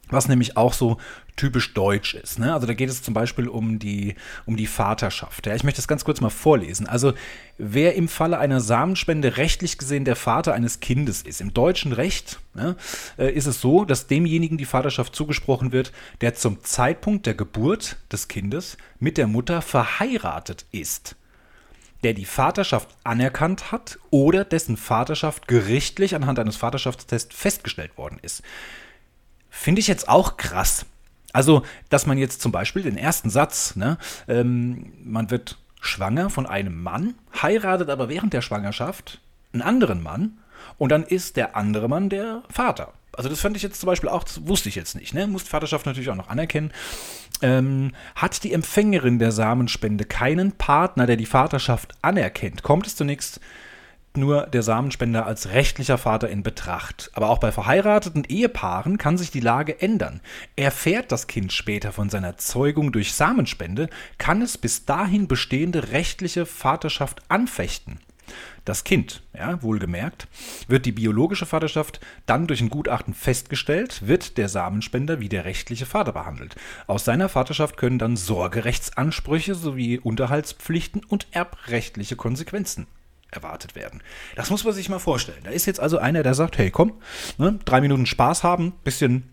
was 0.09 0.27
nämlich 0.27 0.57
auch 0.57 0.73
so 0.73 0.97
typisch 1.37 1.75
deutsch 1.75 2.15
ist. 2.15 2.39
Ne? 2.39 2.53
Also 2.53 2.67
da 2.67 2.75
geht 2.75 2.91
es 2.91 3.03
zum 3.03 3.15
Beispiel 3.15 3.49
um 3.49 3.79
die, 3.79 4.17
um 4.47 4.57
die 4.57 4.67
Vaterschaft. 4.67 5.47
Ja? 5.47 5.55
Ich 5.55 5.65
möchte 5.65 5.79
das 5.79 5.89
ganz 5.89 6.05
kurz 6.05 6.21
mal 6.21 6.31
vorlesen. 6.31 6.87
Also 6.87 7.13
wer 7.57 7.95
im 7.95 8.09
Falle 8.09 8.39
einer 8.39 8.61
Samenspende 8.61 9.37
rechtlich 9.37 9.79
gesehen 9.79 10.05
der 10.05 10.17
Vater 10.17 10.55
eines 10.55 10.81
Kindes 10.81 11.23
ist, 11.23 11.41
im 11.41 11.55
deutschen 11.55 11.93
Recht 11.93 12.41
ne, 12.55 12.77
äh, 13.19 13.33
ist 13.33 13.47
es 13.47 13.61
so, 13.61 13.85
dass 13.85 14.07
demjenigen 14.07 14.59
die 14.59 14.67
Vaterschaft 14.67 15.15
zugesprochen 15.15 15.73
wird, 15.73 15.93
der 16.21 16.35
zum 16.35 16.63
Zeitpunkt 16.65 17.27
der 17.27 17.35
Geburt 17.35 17.97
des 18.11 18.29
Kindes 18.29 18.77
mit 18.99 19.17
der 19.17 19.27
Mutter 19.27 19.63
verheiratet 19.63 20.67
ist 20.73 21.17
der 22.03 22.15
die 22.15 22.25
Vaterschaft 22.25 22.89
anerkannt 23.05 23.73
hat 23.73 23.99
oder 24.11 24.45
dessen 24.45 24.77
Vaterschaft 24.77 25.49
gerichtlich 25.49 26.15
anhand 26.15 26.39
eines 26.39 26.57
Vaterschaftstests 26.57 27.35
festgestellt 27.35 27.97
worden 27.97 28.19
ist. 28.23 28.43
Finde 29.51 29.81
ich 29.81 29.87
jetzt 29.87 30.09
auch 30.09 30.37
krass. 30.37 30.87
Also, 31.33 31.63
dass 31.89 32.07
man 32.07 32.19
jetzt 32.19 32.43
zum 32.43 32.53
Beispiel 32.53 32.83
den 32.83 32.97
ersten 32.97 33.31
Satz, 33.31 33.77
ne, 33.77 33.99
ähm, 34.29 34.93
man 35.03 35.31
wird 35.31 35.59
schwanger 35.81 36.31
von 36.31 36.47
einem 36.47 36.83
Mann, 36.83 37.15
heiratet 37.41 37.89
aber 37.89 38.09
während 38.09 38.33
der 38.33 38.43
Schwangerschaft 38.43 39.21
einen 39.53 39.63
anderen 39.63 40.03
Mann 40.03 40.39
und 40.79 40.91
dann 40.91 41.03
ist 41.03 41.37
der 41.37 41.57
andere 41.57 41.89
Mann 41.89 42.09
der 42.09 42.43
Vater. 42.51 42.93
Also 43.17 43.29
das 43.29 43.41
fand 43.41 43.57
ich 43.57 43.63
jetzt 43.63 43.81
zum 43.81 43.87
Beispiel 43.87 44.09
auch, 44.09 44.25
wusste 44.41 44.69
ich 44.69 44.75
jetzt 44.75 44.95
nicht, 44.95 45.15
ne? 45.15 45.27
Muss 45.27 45.43
Vaterschaft 45.43 45.87
natürlich 45.87 46.11
auch 46.11 46.17
noch 46.17 46.29
anerkennen. 46.29 46.73
Ähm, 47.43 47.93
hat 48.15 48.43
die 48.45 48.53
Empfängerin 48.53 49.19
der 49.19 49.33
Samenspende 49.33 50.05
keinen 50.05 50.53
Partner, 50.53 51.07
der 51.07 51.17
die 51.17 51.27
Vaterschaft 51.27 51.95
anerkennt, 52.03 52.63
kommt 52.63 52.87
es 52.87 52.97
zunächst 52.97 53.41
nur 54.17 54.47
der 54.47 54.63
Samenspender 54.63 55.27
als 55.27 55.51
rechtlicher 55.51 55.99
Vater 55.99 56.29
in 56.29 56.43
Betracht. 56.43 57.11
Aber 57.15 57.31
auch 57.31 57.39
bei 57.39 57.53
verheirateten 57.53 58.25
Ehepaaren 58.25 58.99
kann 58.99 59.17
sich 59.17 59.31
die 59.31 59.41
Lage 59.41 59.81
ändern. 59.81 60.21
Erfährt 60.57 61.13
das 61.13 61.27
Kind 61.27 61.53
später 61.53 61.93
von 61.93 62.11
seiner 62.11 62.37
Zeugung 62.37 62.93
durch 62.93 63.15
Samenspende, 63.15 63.89
kann 64.19 64.43
es 64.43 64.59
bis 64.59 64.85
dahin 64.85 65.29
bestehende 65.29 65.93
rechtliche 65.93 66.47
Vaterschaft 66.47 67.23
anfechten. 67.29 68.01
Das 68.65 68.85
Kind, 68.85 69.23
ja, 69.37 69.63
wohlgemerkt, 69.63 70.29
wird 70.69 70.87
die 70.87 70.93
biologische 70.93 71.47
Vaterschaft 71.47 72.01
dann 72.27 72.47
durch 72.47 72.61
ein 72.61 72.71
Gutachten 72.71 73.15
festgestellt, 73.15 74.07
wird 74.07 74.39
der 74.39 74.49
Samenspender 74.49 75.21
wie 75.21 75.29
der 75.29 75.45
rechtliche 75.45 75.87
Vater 75.87 76.13
behandelt. 76.13 76.55
Aus 76.87 77.05
seiner 77.05 77.29
Vaterschaft 77.29 77.77
können 77.77 77.99
dann 77.99 78.17
Sorgerechtsansprüche 78.17 79.55
sowie 79.55 79.99
Unterhaltspflichten 79.99 81.03
und 81.05 81.27
erbrechtliche 81.33 82.17
Konsequenzen 82.17 82.87
erwartet 83.33 83.75
werden. 83.75 84.03
Das 84.37 84.51
muss 84.51 84.65
man 84.65 84.75
sich 84.75 84.89
mal 84.89 84.99
vorstellen. 84.99 85.43
Da 85.43 85.51
ist 85.51 85.67
jetzt 85.67 85.81
also 85.81 85.99
einer, 85.99 86.23
der 86.23 86.35
sagt, 86.35 86.59
hey, 86.59 86.71
komm, 86.71 86.93
ne, 87.39 87.59
drei 87.65 87.81
Minuten 87.81 88.07
Spaß 88.07 88.45
haben, 88.45 88.75
bisschen 88.85 89.31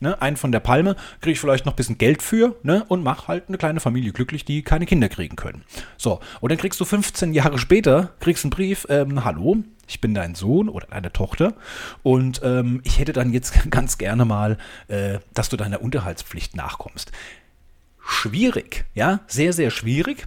ne, 0.00 0.20
einen 0.20 0.36
von 0.36 0.52
der 0.52 0.60
Palme, 0.60 0.96
kriege 1.20 1.32
ich 1.32 1.40
vielleicht 1.40 1.66
noch 1.66 1.72
ein 1.72 1.76
bisschen 1.76 1.98
Geld 1.98 2.22
für 2.22 2.56
ne, 2.62 2.84
und 2.88 3.02
mach 3.02 3.28
halt 3.28 3.48
eine 3.48 3.58
kleine 3.58 3.80
Familie 3.80 4.12
glücklich, 4.12 4.44
die 4.44 4.62
keine 4.62 4.86
Kinder 4.86 5.08
kriegen 5.08 5.36
können. 5.36 5.64
So, 5.96 6.20
und 6.40 6.50
dann 6.50 6.58
kriegst 6.58 6.80
du 6.80 6.84
15 6.84 7.32
Jahre 7.32 7.58
später, 7.58 8.14
kriegst 8.20 8.44
einen 8.44 8.50
Brief, 8.50 8.86
ähm, 8.88 9.24
hallo, 9.24 9.58
ich 9.86 10.00
bin 10.00 10.14
dein 10.14 10.34
Sohn 10.34 10.68
oder 10.68 10.86
deine 10.86 11.12
Tochter 11.12 11.54
und 12.02 12.40
ähm, 12.44 12.80
ich 12.84 12.98
hätte 12.98 13.12
dann 13.12 13.32
jetzt 13.32 13.52
ganz 13.70 13.98
gerne 13.98 14.24
mal, 14.24 14.58
äh, 14.88 15.18
dass 15.34 15.48
du 15.48 15.56
deiner 15.56 15.82
Unterhaltspflicht 15.82 16.56
nachkommst. 16.56 17.12
Schwierig, 18.04 18.86
ja, 18.94 19.20
sehr, 19.26 19.52
sehr 19.52 19.70
schwierig. 19.70 20.26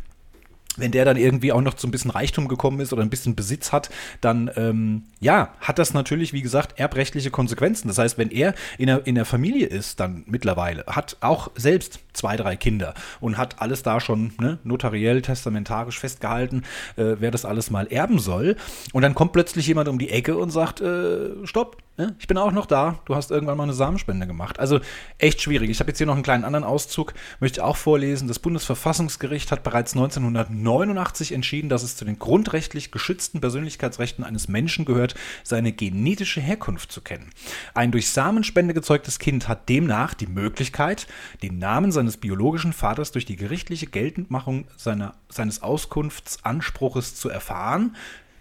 Wenn 0.78 0.92
der 0.92 1.06
dann 1.06 1.18
irgendwie 1.18 1.52
auch 1.52 1.62
noch 1.62 1.76
zu 1.76 1.88
ein 1.88 1.92
bisschen 1.92 2.12
Reichtum 2.12 2.48
gekommen 2.48 2.80
ist 2.80 2.94
oder 2.94 3.04
ein 3.04 3.10
bisschen 3.10 3.36
Besitz 3.36 3.72
hat, 3.72 3.90
dann 4.22 4.50
ähm, 4.56 5.04
ja, 5.20 5.54
hat 5.60 5.80
das 5.80 5.94
natürlich, 5.94 6.34
wie 6.34 6.42
gesagt, 6.42 6.80
erbrechtliche 6.80 7.32
Konsequenzen. 7.32 7.88
Das 7.88 7.98
heißt, 7.98 8.18
wenn 8.18 8.32
er 8.32 8.54
in 8.78 8.88
der, 8.88 9.06
in 9.06 9.16
der 9.16 9.26
Familie 9.26 9.68
ist, 9.68 10.00
dann 10.00 10.24
mittlerweile, 10.26 10.84
hat 10.88 11.18
auch 11.22 11.52
selbst 11.56 12.00
zwei, 12.14 12.38
drei 12.38 12.56
Kinder 12.56 12.94
und 13.20 13.38
hat 13.38 13.62
alles 13.62 13.84
da 13.84 14.00
schon 14.00 14.34
ne, 14.40 14.60
notariell, 14.64 15.22
testamentarisch 15.22 16.00
festgehalten, 16.00 16.64
äh, 16.96 17.16
wer 17.20 17.32
das 17.32 17.46
alles 17.46 17.70
mal 17.70 17.88
erben 17.88 18.20
soll. 18.20 18.56
Und 18.94 19.02
dann 19.02 19.16
kommt 19.16 19.34
plötzlich 19.34 19.68
jemand 19.68 19.88
um 19.90 20.00
die 20.00 20.10
Ecke 20.10 20.38
und 20.38 20.50
sagt, 20.50 20.82
äh, 20.82 21.46
stopp, 21.46 21.78
ich 22.20 22.28
bin 22.28 22.38
auch 22.38 22.52
noch 22.52 22.66
da, 22.66 23.00
du 23.06 23.16
hast 23.16 23.32
irgendwann 23.32 23.58
mal 23.58 23.64
eine 23.64 23.74
Samenspende 23.74 24.26
gemacht. 24.26 24.60
Also 24.60 24.80
echt 25.18 25.42
schwierig. 25.42 25.70
Ich 25.70 25.80
habe 25.80 25.90
jetzt 25.90 25.98
hier 25.98 26.08
noch 26.08 26.14
einen 26.14 26.24
kleinen 26.24 26.46
anderen 26.46 26.64
Auszug, 26.64 27.14
möchte 27.40 27.64
auch 27.64 27.78
vorlesen. 27.78 28.28
Das 28.28 28.40
Bundesverfassungsgericht 28.40 29.52
hat 29.52 29.64
bereits 29.64 29.94
1989 29.94 31.34
entschieden, 31.34 31.70
dass 31.70 31.84
es 31.84 31.96
zu 31.96 32.06
den 32.06 32.20
grundrechtlich 32.20 32.92
geschützten 32.92 33.42
Persönlichkeitsrechten 33.42 34.24
eines 34.24 34.48
Menschen 34.48 34.86
gehört, 34.86 35.16
seine 35.44 35.72
genetische 35.74 36.42
Herkunft 36.42 36.92
zu 36.92 37.02
kennen. 37.02 37.32
Ein 37.74 37.92
durch 37.92 38.10
Samenspende 38.10 38.74
gezeugtes 38.74 39.20
Kind 39.20 39.48
hat 39.48 39.68
demnach 39.68 40.14
die 40.14 40.28
Möglichkeit, 40.28 41.08
den 41.42 41.60
Namen 41.60 41.92
seines 41.92 42.14
seines 42.14 42.18
biologischen 42.18 42.74
Vaters 42.74 43.12
durch 43.12 43.26
die 43.26 43.36
gerichtliche 43.36 43.88
Geltendmachung 43.88 44.68
seiner, 44.78 45.16
seines 45.30 45.64
Auskunftsanspruches 45.64 47.16
zu 47.16 47.30
erfahren, 47.30 47.96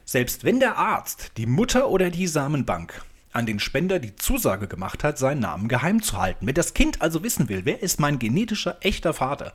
selbst 0.04 0.44
wenn 0.44 0.61
der 0.61 0.76
Arzt, 0.76 1.32
die 1.37 1.47
Mutter 1.47 1.88
oder 1.88 2.11
die 2.11 2.26
Samenbank 2.26 3.02
an 3.33 3.47
den 3.47 3.59
Spender 3.59 3.99
die 3.99 4.15
Zusage 4.17 4.69
gemacht 4.69 5.05
hat, 5.05 5.19
seinen 5.19 5.41
Namen 5.41 5.69
geheim 5.69 6.03
zu 6.03 6.19
halten. 6.19 6.47
Wenn 6.47 6.55
das 6.55 6.75
Kind 6.75 7.03
also 7.03 7.23
wissen 7.23 7.49
will, 7.49 7.62
wer 7.65 7.83
ist 7.83 7.99
mein 7.99 8.19
genetischer, 8.19 8.77
echter 8.81 9.15
Vater, 9.15 9.53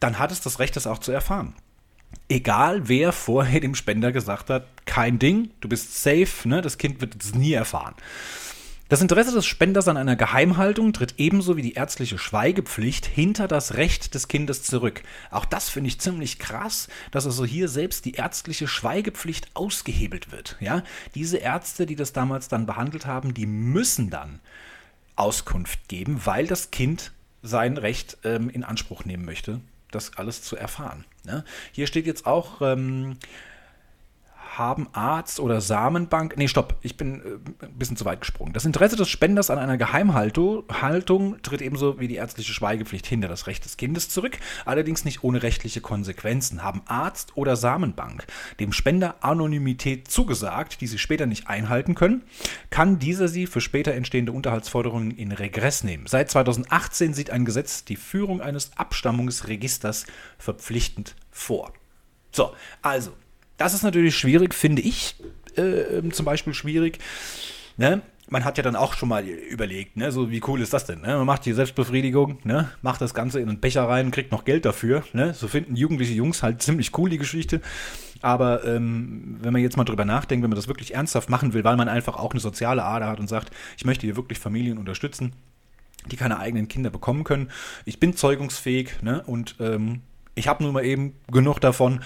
dann 0.00 0.18
hat 0.18 0.32
es 0.32 0.40
das 0.40 0.58
Recht, 0.58 0.76
das 0.76 0.86
auch 0.86 0.98
zu 0.98 1.12
erfahren. 1.12 1.54
Egal, 2.28 2.88
wer 2.88 3.12
vorher 3.12 3.60
dem 3.60 3.74
Spender 3.74 4.12
gesagt 4.12 4.50
hat, 4.50 4.66
kein 4.86 5.18
Ding, 5.18 5.50
du 5.60 5.68
bist 5.68 6.02
safe, 6.02 6.48
ne, 6.48 6.60
das 6.62 6.78
Kind 6.78 7.00
wird 7.00 7.22
es 7.22 7.34
nie 7.34 7.52
erfahren. 7.52 7.94
Das 8.90 9.00
Interesse 9.00 9.32
des 9.32 9.46
Spenders 9.46 9.86
an 9.86 9.96
einer 9.96 10.16
Geheimhaltung 10.16 10.92
tritt 10.92 11.14
ebenso 11.16 11.56
wie 11.56 11.62
die 11.62 11.74
ärztliche 11.74 12.18
Schweigepflicht 12.18 13.06
hinter 13.06 13.46
das 13.46 13.74
Recht 13.74 14.14
des 14.14 14.26
Kindes 14.26 14.64
zurück. 14.64 15.04
Auch 15.30 15.44
das 15.44 15.68
finde 15.68 15.86
ich 15.86 16.00
ziemlich 16.00 16.40
krass, 16.40 16.88
dass 17.12 17.24
also 17.24 17.44
hier 17.44 17.68
selbst 17.68 18.04
die 18.04 18.14
ärztliche 18.14 18.66
Schweigepflicht 18.66 19.48
ausgehebelt 19.54 20.32
wird. 20.32 20.56
Ja, 20.58 20.82
diese 21.14 21.36
Ärzte, 21.36 21.86
die 21.86 21.94
das 21.94 22.12
damals 22.12 22.48
dann 22.48 22.66
behandelt 22.66 23.06
haben, 23.06 23.32
die 23.32 23.46
müssen 23.46 24.10
dann 24.10 24.40
Auskunft 25.14 25.86
geben, 25.86 26.22
weil 26.24 26.48
das 26.48 26.72
Kind 26.72 27.12
sein 27.44 27.76
Recht 27.76 28.18
ähm, 28.24 28.50
in 28.50 28.64
Anspruch 28.64 29.04
nehmen 29.04 29.24
möchte, 29.24 29.60
das 29.92 30.16
alles 30.16 30.42
zu 30.42 30.56
erfahren. 30.56 31.04
Ja? 31.24 31.44
Hier 31.70 31.86
steht 31.86 32.06
jetzt 32.06 32.26
auch 32.26 32.60
ähm, 32.60 33.18
haben 34.58 34.88
Arzt 34.92 35.40
oder 35.40 35.60
Samenbank. 35.60 36.36
Nee, 36.36 36.48
stopp, 36.48 36.76
ich 36.82 36.96
bin 36.96 37.20
äh, 37.20 37.64
ein 37.66 37.78
bisschen 37.78 37.96
zu 37.96 38.04
weit 38.04 38.20
gesprungen. 38.20 38.52
Das 38.52 38.64
Interesse 38.64 38.96
des 38.96 39.08
Spenders 39.08 39.50
an 39.50 39.58
einer 39.58 39.76
Geheimhaltung 39.76 40.64
Haltung 40.80 41.40
tritt 41.42 41.62
ebenso 41.62 42.00
wie 42.00 42.08
die 42.08 42.16
ärztliche 42.16 42.52
Schweigepflicht 42.52 43.06
hinter 43.06 43.28
das 43.28 43.46
Recht 43.46 43.64
des 43.64 43.76
Kindes 43.76 44.08
zurück, 44.08 44.38
allerdings 44.64 45.04
nicht 45.04 45.24
ohne 45.24 45.42
rechtliche 45.42 45.80
Konsequenzen. 45.80 46.62
Haben 46.62 46.82
Arzt 46.86 47.36
oder 47.36 47.56
Samenbank 47.56 48.26
dem 48.58 48.72
Spender 48.72 49.16
Anonymität 49.20 50.08
zugesagt, 50.08 50.80
die 50.80 50.86
sie 50.86 50.98
später 50.98 51.26
nicht 51.26 51.48
einhalten 51.48 51.94
können, 51.94 52.22
kann 52.70 52.98
dieser 52.98 53.28
sie 53.28 53.46
für 53.46 53.60
später 53.60 53.92
entstehende 53.94 54.32
Unterhaltsforderungen 54.32 55.10
in 55.10 55.32
Regress 55.32 55.84
nehmen. 55.84 56.06
Seit 56.06 56.30
2018 56.30 57.14
sieht 57.14 57.30
ein 57.30 57.44
Gesetz 57.44 57.84
die 57.84 57.96
Führung 57.96 58.40
eines 58.40 58.72
Abstammungsregisters 58.76 60.06
verpflichtend 60.38 61.14
vor. 61.30 61.72
So, 62.32 62.54
also 62.82 63.12
das 63.60 63.74
ist 63.74 63.82
natürlich 63.82 64.16
schwierig, 64.16 64.54
finde 64.54 64.80
ich 64.80 65.16
äh, 65.54 66.08
zum 66.10 66.24
Beispiel 66.24 66.54
schwierig. 66.54 66.98
Ne? 67.76 68.00
Man 68.30 68.44
hat 68.44 68.56
ja 68.56 68.62
dann 68.62 68.74
auch 68.74 68.94
schon 68.94 69.10
mal 69.10 69.26
überlegt, 69.26 69.98
ne? 69.98 70.10
so 70.12 70.30
wie 70.30 70.40
cool 70.46 70.62
ist 70.62 70.72
das 70.72 70.86
denn? 70.86 71.02
Ne? 71.02 71.08
Man 71.08 71.26
macht 71.26 71.44
die 71.44 71.52
Selbstbefriedigung, 71.52 72.38
ne? 72.44 72.70
macht 72.80 73.02
das 73.02 73.12
Ganze 73.12 73.38
in 73.38 73.50
einen 73.50 73.60
Becher 73.60 73.86
rein, 73.86 74.12
kriegt 74.12 74.32
noch 74.32 74.46
Geld 74.46 74.64
dafür. 74.64 75.04
Ne? 75.12 75.34
So 75.34 75.46
finden 75.46 75.76
jugendliche 75.76 76.14
Jungs 76.14 76.42
halt 76.42 76.62
ziemlich 76.62 76.96
cool 76.96 77.10
die 77.10 77.18
Geschichte. 77.18 77.60
Aber 78.22 78.64
ähm, 78.64 79.36
wenn 79.42 79.52
man 79.52 79.60
jetzt 79.60 79.76
mal 79.76 79.84
drüber 79.84 80.06
nachdenkt, 80.06 80.42
wenn 80.42 80.50
man 80.50 80.56
das 80.56 80.68
wirklich 80.68 80.94
ernsthaft 80.94 81.28
machen 81.28 81.52
will, 81.52 81.62
weil 81.62 81.76
man 81.76 81.88
einfach 81.88 82.16
auch 82.16 82.30
eine 82.30 82.40
soziale 82.40 82.82
Ader 82.82 83.08
hat 83.08 83.20
und 83.20 83.28
sagt, 83.28 83.50
ich 83.76 83.84
möchte 83.84 84.06
hier 84.06 84.16
wirklich 84.16 84.38
Familien 84.38 84.78
unterstützen, 84.78 85.34
die 86.10 86.16
keine 86.16 86.38
eigenen 86.38 86.68
Kinder 86.68 86.88
bekommen 86.88 87.24
können. 87.24 87.50
Ich 87.84 88.00
bin 88.00 88.16
zeugungsfähig 88.16 89.02
ne? 89.02 89.22
und 89.26 89.56
ähm, 89.60 90.00
ich 90.34 90.48
habe 90.48 90.64
nun 90.64 90.72
mal 90.72 90.84
eben 90.84 91.12
genug 91.30 91.60
davon 91.60 92.00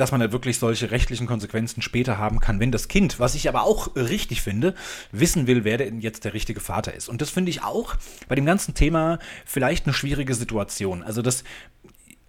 dass 0.00 0.12
man 0.12 0.20
da 0.20 0.32
wirklich 0.32 0.58
solche 0.58 0.90
rechtlichen 0.90 1.26
Konsequenzen 1.26 1.82
später 1.82 2.18
haben 2.18 2.40
kann, 2.40 2.60
wenn 2.60 2.72
das 2.72 2.88
Kind, 2.88 3.20
was 3.20 3.34
ich 3.34 3.48
aber 3.48 3.62
auch 3.62 3.94
richtig 3.96 4.42
finde, 4.42 4.74
wissen 5.12 5.46
will, 5.46 5.64
wer 5.64 5.78
denn 5.78 6.00
jetzt 6.00 6.24
der 6.24 6.34
richtige 6.34 6.60
Vater 6.60 6.94
ist. 6.94 7.08
Und 7.08 7.20
das 7.20 7.30
finde 7.30 7.50
ich 7.50 7.62
auch 7.62 7.94
bei 8.28 8.34
dem 8.34 8.46
ganzen 8.46 8.74
Thema 8.74 9.18
vielleicht 9.44 9.86
eine 9.86 9.94
schwierige 9.94 10.34
Situation. 10.34 11.02
Also 11.02 11.22
das 11.22 11.44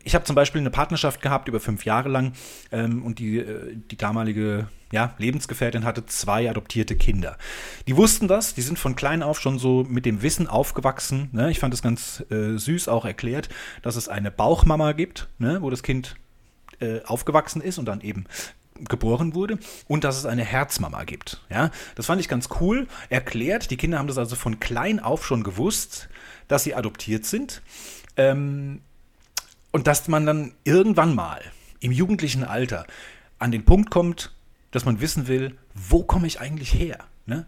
ich 0.04 0.16
habe 0.16 0.26
zum 0.26 0.36
Beispiel 0.36 0.62
eine 0.62 0.72
Partnerschaft 0.72 1.22
gehabt 1.22 1.48
über 1.48 1.60
fünf 1.60 1.86
Jahre 1.86 2.10
lang 2.10 2.34
ähm, 2.72 3.04
und 3.04 3.20
die, 3.20 3.38
äh, 3.38 3.76
die 3.76 3.98
damalige 3.98 4.68
ja, 4.92 5.14
Lebensgefährtin 5.18 5.86
hatte 5.86 6.06
zwei 6.06 6.50
adoptierte 6.50 6.96
Kinder. 6.96 7.38
Die 7.88 7.96
wussten 7.96 8.28
das, 8.28 8.54
die 8.54 8.62
sind 8.62 8.78
von 8.78 8.96
klein 8.96 9.24
auf 9.24 9.40
schon 9.40 9.58
so 9.60 9.86
mit 9.88 10.06
dem 10.06 10.22
Wissen 10.22 10.48
aufgewachsen. 10.48 11.30
Ne? 11.32 11.52
Ich 11.52 11.60
fand 11.60 11.74
es 11.74 11.82
ganz 11.82 12.24
äh, 12.30 12.58
süß 12.58 12.88
auch 12.88 13.06
erklärt, 13.06 13.50
dass 13.84 13.96
es 13.96 14.10
eine 14.10 14.32
Bauchmama 14.32 14.92
gibt, 14.94 15.30
ne? 15.38 15.62
wo 15.62 15.70
das 15.70 15.84
Kind 15.84 16.16
äh, 16.82 17.02
aufgewachsen 17.06 17.62
ist 17.62 17.78
und 17.78 17.86
dann 17.86 18.02
eben 18.02 18.26
geboren 18.88 19.36
wurde 19.36 19.60
und 19.88 20.04
dass 20.04 20.18
es 20.18 20.26
eine 20.26 20.44
Herzmama 20.44 21.04
gibt. 21.04 21.42
Ja, 21.50 21.72
das 21.96 22.08
fand 22.08 22.20
ich 22.20 22.28
ganz 22.28 22.50
cool 22.60 22.88
erklärt. 23.10 23.72
Die 23.72 23.78
Kinder 23.78 24.00
haben 24.00 24.08
das 24.08 24.18
also 24.18 24.36
von 24.36 24.60
klein 24.60 25.00
auf 25.00 25.26
schon 25.26 25.44
gewusst, 25.44 26.10
dass 26.48 26.64
sie 26.64 26.76
adoptiert 26.76 27.26
sind 27.26 27.62
ähm, 28.18 28.82
und 29.72 29.88
dass 29.88 30.08
man 30.08 30.26
dann 30.26 30.54
irgendwann 30.64 31.16
mal 31.16 31.42
im 31.80 31.92
jugendlichen 31.92 32.44
Alter 32.44 32.86
an 33.40 33.52
den 33.52 33.66
Punkt 33.66 33.90
kommt, 33.90 34.34
dass 34.72 34.86
man 34.86 35.02
wissen 35.02 35.28
will, 35.28 35.58
wo 35.74 36.04
komme 36.04 36.28
ich 36.28 36.40
eigentlich 36.40 36.74
her? 36.74 37.00
Ne? 37.26 37.46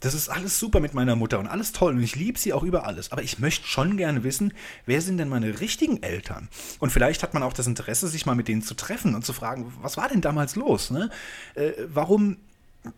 Das 0.00 0.14
ist 0.14 0.28
alles 0.28 0.58
super 0.58 0.80
mit 0.80 0.94
meiner 0.94 1.16
Mutter 1.16 1.38
und 1.38 1.46
alles 1.46 1.72
toll 1.72 1.94
und 1.94 2.02
ich 2.02 2.16
liebe 2.16 2.38
sie 2.38 2.52
auch 2.52 2.62
über 2.62 2.86
alles. 2.86 3.12
Aber 3.12 3.22
ich 3.22 3.38
möchte 3.38 3.66
schon 3.66 3.96
gerne 3.96 4.24
wissen, 4.24 4.52
wer 4.84 5.00
sind 5.00 5.16
denn 5.16 5.28
meine 5.28 5.60
richtigen 5.60 6.02
Eltern? 6.02 6.48
Und 6.78 6.90
vielleicht 6.90 7.22
hat 7.22 7.32
man 7.32 7.42
auch 7.42 7.54
das 7.54 7.66
Interesse, 7.66 8.08
sich 8.08 8.26
mal 8.26 8.34
mit 8.34 8.48
denen 8.48 8.62
zu 8.62 8.74
treffen 8.74 9.14
und 9.14 9.24
zu 9.24 9.32
fragen, 9.32 9.72
was 9.80 9.96
war 9.96 10.08
denn 10.08 10.20
damals 10.20 10.54
los? 10.54 10.90
Ne? 10.90 11.10
Äh, 11.54 11.72
warum 11.88 12.36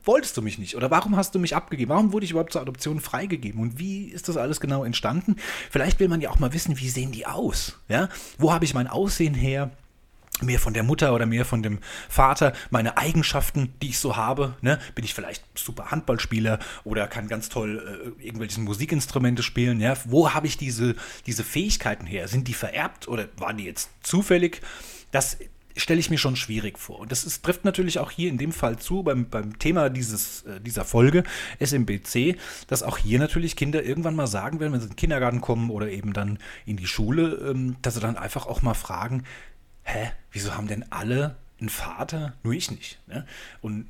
wolltest 0.05 0.37
du 0.37 0.43
mich 0.43 0.59
nicht? 0.59 0.76
Oder 0.76 0.90
warum 0.90 1.17
hast 1.17 1.35
du 1.35 1.38
mich 1.38 1.55
abgegeben? 1.55 1.90
Warum 1.90 2.12
wurde 2.12 2.25
ich 2.25 2.33
überhaupt 2.33 2.52
zur 2.52 2.62
Adoption 2.62 3.00
freigegeben? 3.00 3.61
Und 3.61 3.78
wie 3.78 4.07
ist 4.07 4.28
das 4.28 4.37
alles 4.37 4.61
genau 4.61 4.85
entstanden? 4.85 5.37
Vielleicht 5.71 6.00
will 6.00 6.09
man 6.09 6.21
ja 6.21 6.31
auch 6.31 6.38
mal 6.38 6.52
wissen, 6.52 6.78
wie 6.78 6.88
sehen 6.88 7.12
die 7.12 7.26
aus? 7.26 7.78
Ja? 7.88 8.09
Wo 8.38 8.52
habe 8.52 8.64
ich 8.64 8.75
mein 8.75 8.88
Aussehen 8.88 9.35
her? 9.35 9.71
Mehr 10.42 10.59
von 10.59 10.75
der 10.75 10.83
Mutter 10.83 11.14
oder 11.14 11.26
mehr 11.26 11.45
von 11.45 11.62
dem 11.62 11.78
Vater, 12.09 12.52
meine 12.71 12.97
Eigenschaften, 12.97 13.73
die 13.83 13.90
ich 13.90 13.99
so 13.99 14.16
habe. 14.16 14.57
Ne? 14.61 14.78
Bin 14.95 15.04
ich 15.04 15.14
vielleicht 15.14 15.45
super 15.59 15.90
Handballspieler 15.90 16.59
oder 16.85 17.07
kann 17.07 17.28
ganz 17.28 17.49
toll 17.49 18.14
äh, 18.21 18.25
irgendwelche 18.25 18.61
Musikinstrumente 18.61 19.42
spielen? 19.42 19.80
Ja? 19.80 19.97
Wo 20.04 20.33
habe 20.33 20.47
ich 20.47 20.57
diese, 20.57 20.95
diese 21.26 21.45
Fähigkeiten 21.45 22.07
her? 22.07 22.28
Sind 22.28 22.49
die 22.49 22.54
vererbt 22.54 23.09
oder 23.09 23.28
waren 23.37 23.57
die 23.57 23.64
jetzt 23.64 23.90
zufällig? 24.02 24.61
Das 25.11 25.38
stelle 25.78 26.00
ich 26.00 26.11
mir 26.11 26.18
schon 26.18 26.37
schwierig 26.37 26.78
vor. 26.78 26.99
Und 26.99 27.12
das 27.12 27.25
ist, 27.25 27.45
trifft 27.45 27.64
natürlich 27.64 27.99
auch 27.99 28.11
hier 28.11 28.28
in 28.28 28.38
dem 28.38 28.52
Fall 28.52 28.78
zu, 28.78 29.02
beim, 29.02 29.28
beim 29.28 29.59
Thema 29.59 29.88
dieses, 29.90 30.42
äh, 30.42 30.61
dieser 30.61 30.85
Folge 30.85 31.25
SMBC, 31.61 32.37
dass 32.66 32.83
auch 32.83 32.99
hier 32.99 33.18
natürlich 33.18 33.57
Kinder 33.57 33.83
irgendwann 33.83 34.16
mal 34.16 34.26
sagen 34.26 34.61
werden, 34.61 34.73
wenn 34.73 34.80
sie 34.80 34.87
in 34.87 34.92
den 34.92 34.97
Kindergarten 34.97 35.40
kommen 35.40 35.71
oder 35.71 35.88
eben 35.88 36.12
dann 36.12 36.38
in 36.66 36.76
die 36.76 36.87
Schule, 36.87 37.50
ähm, 37.50 37.76
dass 37.83 37.95
sie 37.95 38.00
dann 38.00 38.16
einfach 38.16 38.47
auch 38.47 38.62
mal 38.62 38.75
fragen, 38.75 39.25
hä, 39.88 40.12
wieso 40.33 40.54
haben 40.54 40.68
denn 40.68 40.85
alle 40.90 41.37
einen 41.61 41.71
Vater, 41.71 42.35
nur 42.45 42.52
ich 42.52 42.71
nicht. 42.71 42.99
Ne? 43.09 43.26
Und 43.61 43.87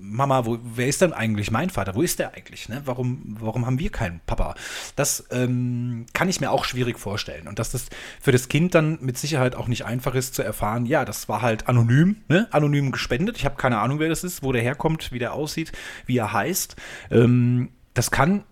Mama, 0.00 0.44
wo, 0.44 0.58
wer 0.62 0.88
ist 0.88 1.02
denn 1.02 1.12
eigentlich 1.12 1.52
mein 1.52 1.70
Vater? 1.70 1.94
Wo 1.94 2.02
ist 2.02 2.18
der 2.18 2.34
eigentlich? 2.34 2.68
Ne? 2.68 2.82
Warum, 2.84 3.36
warum 3.38 3.64
haben 3.64 3.78
wir 3.78 3.90
keinen 3.90 4.20
Papa? 4.26 4.56
Das 4.96 5.24
ähm, 5.30 6.06
kann 6.14 6.28
ich 6.28 6.40
mir 6.40 6.50
auch 6.50 6.64
schwierig 6.64 6.98
vorstellen. 6.98 7.46
Und 7.46 7.60
dass 7.60 7.70
das 7.70 7.86
für 8.20 8.32
das 8.32 8.48
Kind 8.48 8.74
dann 8.74 8.98
mit 9.00 9.18
Sicherheit 9.18 9.54
auch 9.54 9.68
nicht 9.68 9.84
einfach 9.84 10.16
ist 10.16 10.34
zu 10.34 10.42
erfahren, 10.42 10.84
ja, 10.84 11.04
das 11.04 11.28
war 11.28 11.42
halt 11.42 11.68
anonym, 11.68 12.16
ne? 12.28 12.48
anonym 12.50 12.90
gespendet. 12.90 13.36
Ich 13.36 13.44
habe 13.44 13.56
keine 13.56 13.78
Ahnung, 13.78 14.00
wer 14.00 14.08
das 14.08 14.24
ist, 14.24 14.42
wo 14.42 14.50
der 14.50 14.62
herkommt, 14.62 15.12
wie 15.12 15.20
der 15.20 15.32
aussieht, 15.32 15.70
wie 16.06 16.18
er 16.18 16.32
heißt. 16.32 16.74
Ähm, 17.12 17.70
das 17.94 18.10
kann 18.10 18.42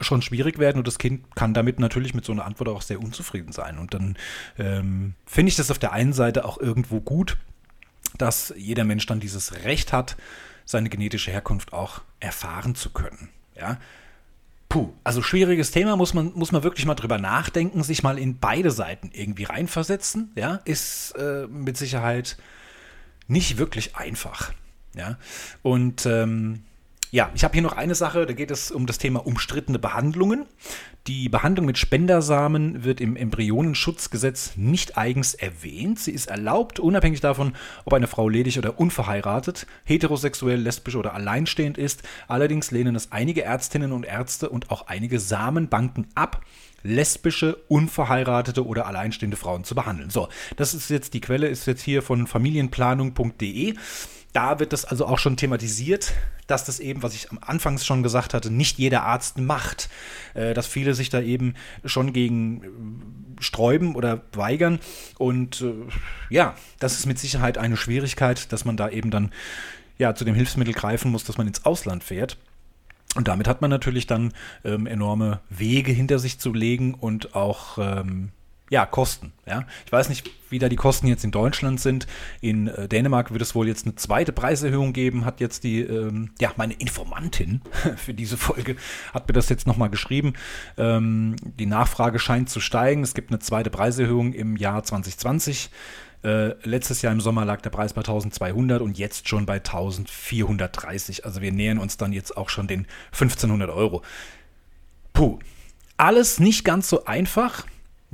schon 0.00 0.22
schwierig 0.22 0.58
werden 0.58 0.78
und 0.78 0.86
das 0.86 0.98
Kind 0.98 1.34
kann 1.34 1.54
damit 1.54 1.78
natürlich 1.80 2.14
mit 2.14 2.24
so 2.24 2.32
einer 2.32 2.44
Antwort 2.44 2.68
auch 2.68 2.82
sehr 2.82 3.00
unzufrieden 3.00 3.52
sein. 3.52 3.78
Und 3.78 3.94
dann 3.94 4.16
ähm, 4.58 5.14
finde 5.24 5.48
ich 5.48 5.56
das 5.56 5.70
auf 5.70 5.78
der 5.78 5.92
einen 5.92 6.12
Seite 6.12 6.44
auch 6.44 6.58
irgendwo 6.58 7.00
gut, 7.00 7.36
dass 8.18 8.52
jeder 8.56 8.84
Mensch 8.84 9.06
dann 9.06 9.20
dieses 9.20 9.64
Recht 9.64 9.92
hat, 9.92 10.16
seine 10.64 10.88
genetische 10.88 11.30
Herkunft 11.30 11.72
auch 11.72 12.02
erfahren 12.20 12.74
zu 12.74 12.90
können. 12.90 13.30
Ja? 13.56 13.78
Puh, 14.68 14.92
also 15.04 15.22
schwieriges 15.22 15.70
Thema, 15.70 15.96
muss 15.96 16.12
man, 16.12 16.32
muss 16.34 16.52
man 16.52 16.62
wirklich 16.62 16.86
mal 16.86 16.94
drüber 16.94 17.18
nachdenken, 17.18 17.82
sich 17.82 18.02
mal 18.02 18.18
in 18.18 18.38
beide 18.38 18.70
Seiten 18.70 19.10
irgendwie 19.12 19.44
reinversetzen, 19.44 20.32
ja, 20.34 20.56
ist 20.64 21.12
äh, 21.12 21.46
mit 21.46 21.76
Sicherheit 21.76 22.36
nicht 23.28 23.58
wirklich 23.58 23.96
einfach, 23.96 24.52
ja. 24.94 25.18
Und 25.62 26.04
ähm, 26.06 26.64
ja, 27.16 27.30
ich 27.34 27.44
habe 27.44 27.54
hier 27.54 27.62
noch 27.62 27.72
eine 27.72 27.94
Sache, 27.94 28.26
da 28.26 28.34
geht 28.34 28.50
es 28.50 28.70
um 28.70 28.84
das 28.84 28.98
Thema 28.98 29.24
umstrittene 29.26 29.78
Behandlungen. 29.78 30.44
Die 31.06 31.30
Behandlung 31.30 31.64
mit 31.64 31.78
Spendersamen 31.78 32.84
wird 32.84 33.00
im 33.00 33.16
Embryonenschutzgesetz 33.16 34.52
nicht 34.56 34.98
eigens 34.98 35.32
erwähnt. 35.32 35.98
Sie 35.98 36.10
ist 36.10 36.28
erlaubt, 36.28 36.78
unabhängig 36.78 37.22
davon, 37.22 37.54
ob 37.86 37.94
eine 37.94 38.06
Frau 38.06 38.28
ledig 38.28 38.58
oder 38.58 38.78
unverheiratet, 38.78 39.66
heterosexuell, 39.84 40.60
lesbisch 40.60 40.94
oder 40.94 41.14
alleinstehend 41.14 41.78
ist. 41.78 42.02
Allerdings 42.28 42.70
lehnen 42.70 42.94
es 42.94 43.12
einige 43.12 43.44
Ärztinnen 43.44 43.92
und 43.92 44.04
Ärzte 44.04 44.50
und 44.50 44.70
auch 44.70 44.88
einige 44.88 45.18
Samenbanken 45.18 46.08
ab, 46.14 46.44
lesbische, 46.82 47.56
unverheiratete 47.68 48.66
oder 48.66 48.86
alleinstehende 48.86 49.38
Frauen 49.38 49.64
zu 49.64 49.74
behandeln. 49.74 50.10
So, 50.10 50.28
das 50.56 50.74
ist 50.74 50.90
jetzt 50.90 51.14
die 51.14 51.22
Quelle, 51.22 51.48
ist 51.48 51.66
jetzt 51.66 51.82
hier 51.82 52.02
von 52.02 52.26
familienplanung.de. 52.26 53.74
Da 54.36 54.58
wird 54.58 54.74
das 54.74 54.84
also 54.84 55.06
auch 55.06 55.18
schon 55.18 55.38
thematisiert, 55.38 56.12
dass 56.46 56.66
das 56.66 56.78
eben, 56.78 57.02
was 57.02 57.14
ich 57.14 57.30
am 57.30 57.38
Anfang 57.40 57.78
schon 57.78 58.02
gesagt 58.02 58.34
hatte, 58.34 58.50
nicht 58.50 58.76
jeder 58.76 59.04
Arzt 59.04 59.38
macht. 59.38 59.88
Äh, 60.34 60.52
dass 60.52 60.66
viele 60.66 60.92
sich 60.92 61.08
da 61.08 61.22
eben 61.22 61.54
schon 61.86 62.12
gegen 62.12 62.62
äh, 63.38 63.42
sträuben 63.42 63.94
oder 63.94 64.20
weigern. 64.34 64.78
Und 65.16 65.62
äh, 65.62 65.72
ja, 66.28 66.54
das 66.80 66.98
ist 66.98 67.06
mit 67.06 67.18
Sicherheit 67.18 67.56
eine 67.56 67.78
Schwierigkeit, 67.78 68.52
dass 68.52 68.66
man 68.66 68.76
da 68.76 68.90
eben 68.90 69.10
dann 69.10 69.32
ja 69.96 70.14
zu 70.14 70.26
dem 70.26 70.34
Hilfsmittel 70.34 70.74
greifen 70.74 71.12
muss, 71.12 71.24
dass 71.24 71.38
man 71.38 71.46
ins 71.46 71.64
Ausland 71.64 72.04
fährt. 72.04 72.36
Und 73.14 73.28
damit 73.28 73.48
hat 73.48 73.62
man 73.62 73.70
natürlich 73.70 74.06
dann 74.06 74.34
ähm, 74.64 74.86
enorme 74.86 75.40
Wege 75.48 75.92
hinter 75.92 76.18
sich 76.18 76.38
zu 76.38 76.52
legen 76.52 76.92
und 76.92 77.34
auch 77.34 77.78
ähm, 77.78 78.32
ja, 78.68 78.84
Kosten. 78.84 79.32
Ja. 79.46 79.64
Ich 79.84 79.92
weiß 79.92 80.08
nicht, 80.08 80.28
wie 80.50 80.58
da 80.58 80.68
die 80.68 80.76
Kosten 80.76 81.06
jetzt 81.06 81.24
in 81.24 81.30
Deutschland 81.30 81.80
sind. 81.80 82.06
In 82.40 82.66
äh, 82.66 82.88
Dänemark 82.88 83.32
wird 83.32 83.42
es 83.42 83.54
wohl 83.54 83.68
jetzt 83.68 83.86
eine 83.86 83.94
zweite 83.94 84.32
Preiserhöhung 84.32 84.92
geben, 84.92 85.24
hat 85.24 85.40
jetzt 85.40 85.62
die, 85.62 85.80
ähm, 85.80 86.30
ja, 86.40 86.52
meine 86.56 86.74
Informantin 86.74 87.62
für 87.96 88.12
diese 88.12 88.36
Folge, 88.36 88.76
hat 89.14 89.28
mir 89.28 89.34
das 89.34 89.48
jetzt 89.48 89.66
nochmal 89.66 89.90
geschrieben. 89.90 90.32
Ähm, 90.76 91.36
die 91.42 91.66
Nachfrage 91.66 92.18
scheint 92.18 92.50
zu 92.50 92.60
steigen. 92.60 93.02
Es 93.02 93.14
gibt 93.14 93.30
eine 93.30 93.38
zweite 93.38 93.70
Preiserhöhung 93.70 94.32
im 94.32 94.56
Jahr 94.56 94.82
2020. 94.82 95.70
Äh, 96.24 96.54
letztes 96.66 97.02
Jahr 97.02 97.12
im 97.12 97.20
Sommer 97.20 97.44
lag 97.44 97.60
der 97.60 97.70
Preis 97.70 97.92
bei 97.92 98.00
1200 98.00 98.82
und 98.82 98.98
jetzt 98.98 99.28
schon 99.28 99.46
bei 99.46 99.56
1430. 99.56 101.24
Also 101.24 101.40
wir 101.40 101.52
nähern 101.52 101.78
uns 101.78 101.98
dann 101.98 102.12
jetzt 102.12 102.36
auch 102.36 102.48
schon 102.48 102.66
den 102.66 102.86
1500 103.12 103.70
Euro. 103.70 104.02
Puh. 105.12 105.38
Alles 105.98 106.40
nicht 106.40 106.64
ganz 106.64 106.88
so 106.90 107.04
einfach. 107.04 107.64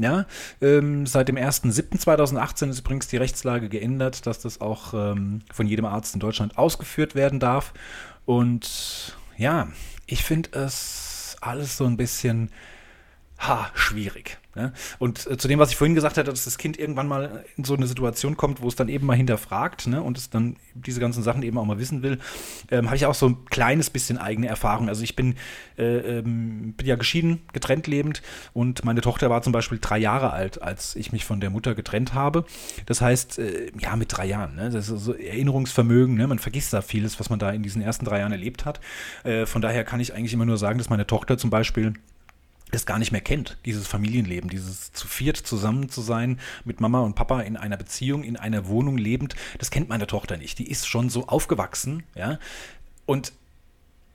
Ja, 0.03 0.27
ähm, 0.61 1.07
seit 1.07 1.29
dem 1.29 1.37
1.7.2018 1.37 2.71
ist 2.71 2.81
übrigens 2.81 3.07
die 3.07 3.19
Rechtslage 3.19 3.69
geändert, 3.69 4.27
dass 4.27 4.41
das 4.41 4.61
auch 4.61 4.95
ähm, 4.95 5.43
von 5.53 5.69
jedem 5.69 5.85
Arzt 5.85 6.15
in 6.15 6.21
Deutschland 6.21 6.59
ausgeführt 6.59 7.15
werden 7.15 7.39
darf. 7.39 7.73
Und 8.27 9.17
ja, 9.37 9.69
ich 10.07 10.25
finde 10.25 10.59
es 10.59 11.37
alles 11.41 11.77
so 11.77 11.85
ein 11.85 11.97
bisschen 11.97 12.51
ha, 13.47 13.71
schwierig. 13.75 14.39
Ne? 14.55 14.73
Und 14.99 15.27
äh, 15.27 15.39
zu 15.39 15.49
dem, 15.49 15.59
was 15.59 15.71
ich 15.71 15.77
vorhin 15.77 15.95
gesagt 15.95 16.19
hatte, 16.19 16.31
dass 16.31 16.45
das 16.45 16.59
Kind 16.59 16.79
irgendwann 16.79 17.09
mal 17.09 17.45
in 17.57 17.65
so 17.65 17.75
eine 17.75 17.87
Situation 17.87 18.37
kommt, 18.37 18.61
wo 18.61 18.69
es 18.69 18.77
dann 18.77 18.89
eben 18.89 19.07
mal 19.07 19.17
hinterfragt 19.17 19.87
ne? 19.87 20.03
und 20.03 20.19
es 20.19 20.29
dann 20.29 20.57
diese 20.75 21.01
ganzen 21.01 21.23
Sachen 21.23 21.43
eben 21.43 21.57
auch 21.57 21.65
mal 21.65 21.79
wissen 21.79 22.03
will, 22.03 22.19
ähm, 22.71 22.87
habe 22.87 22.97
ich 22.97 23.07
auch 23.07 23.15
so 23.15 23.29
ein 23.29 23.45
kleines 23.47 23.89
bisschen 23.89 24.19
eigene 24.19 24.49
Erfahrung. 24.49 24.89
Also 24.89 25.03
ich 25.05 25.17
bin, 25.17 25.37
äh, 25.79 26.19
ähm, 26.19 26.75
bin 26.77 26.87
ja 26.87 26.97
geschieden, 26.97 27.41
getrennt 27.55 27.87
lebend 27.87 28.21
und 28.53 28.85
meine 28.85 29.01
Tochter 29.01 29.31
war 29.31 29.41
zum 29.41 29.55
Beispiel 29.55 29.79
drei 29.81 29.99
Jahre 29.99 30.33
alt, 30.33 30.61
als 30.61 30.97
ich 30.97 31.13
mich 31.13 31.25
von 31.25 31.41
der 31.41 31.49
Mutter 31.49 31.75
getrennt 31.75 32.13
habe. 32.13 32.45
Das 32.85 33.01
heißt, 33.01 33.39
äh, 33.39 33.73
ja, 33.79 33.97
mit 33.97 34.15
drei 34.17 34.27
Jahren. 34.27 34.55
Ne? 34.57 34.69
Das 34.69 34.89
ist 34.89 35.05
so 35.05 35.15
Erinnerungsvermögen, 35.15 36.15
ne? 36.15 36.27
man 36.27 36.39
vergisst 36.39 36.75
da 36.75 36.83
vieles, 36.83 37.19
was 37.19 37.31
man 37.31 37.39
da 37.39 37.51
in 37.53 37.63
diesen 37.63 37.81
ersten 37.81 38.05
drei 38.05 38.19
Jahren 38.19 38.33
erlebt 38.33 38.67
hat. 38.67 38.81
Äh, 39.25 39.47
von 39.47 39.63
daher 39.63 39.85
kann 39.85 39.99
ich 39.99 40.15
eigentlich 40.15 40.35
immer 40.35 40.45
nur 40.45 40.59
sagen, 40.59 40.77
dass 40.77 40.91
meine 40.91 41.07
Tochter 41.07 41.39
zum 41.39 41.49
Beispiel 41.49 41.95
das 42.73 42.87
gar 42.87 42.99
nicht 42.99 43.13
mehr 43.13 43.21
kennt, 43.21 43.59
dieses 43.65 43.87
Familienleben, 43.87 44.51
dieses 44.51 44.93
zu 44.93 45.07
viert 45.07 45.37
zusammen 45.37 45.89
zu 45.89 46.01
sein, 46.01 46.41
mit 46.65 46.81
Mama 46.81 47.01
und 47.01 47.15
Papa 47.15 47.43
in 47.43 47.57
einer 47.57 47.77
Beziehung, 47.77 48.25
in 48.25 48.37
einer 48.37 48.67
Wohnung 48.67 48.99
lebend, 48.99 49.37
das 49.59 49.71
kennt 49.71 49.89
meine 49.89 50.09
Tochter 50.09 50.37
nicht. 50.37 50.59
Die 50.59 50.69
ist 50.69 50.89
schon 50.89 51.11
so 51.11 51.29
aufgewachsen, 51.29 52.03
ja. 52.17 52.39
Und 53.07 53.33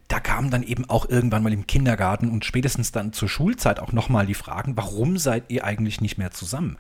da 0.08 0.20
kamen 0.20 0.50
dann 0.50 0.64
eben 0.64 0.90
auch 0.90 1.08
irgendwann 1.10 1.44
mal 1.44 1.54
im 1.54 1.68
Kindergarten 1.68 2.30
und 2.30 2.46
spätestens 2.46 2.92
dann 2.92 3.14
zur 3.14 3.30
Schulzeit 3.30 3.80
auch 3.80 3.92
nochmal 3.92 4.26
die 4.26 4.34
Fragen, 4.34 4.76
warum 4.78 5.18
seid 5.18 5.46
ihr 5.50 5.64
eigentlich 5.64 6.02
nicht 6.02 6.18
mehr 6.18 6.32
zusammen? 6.32 6.78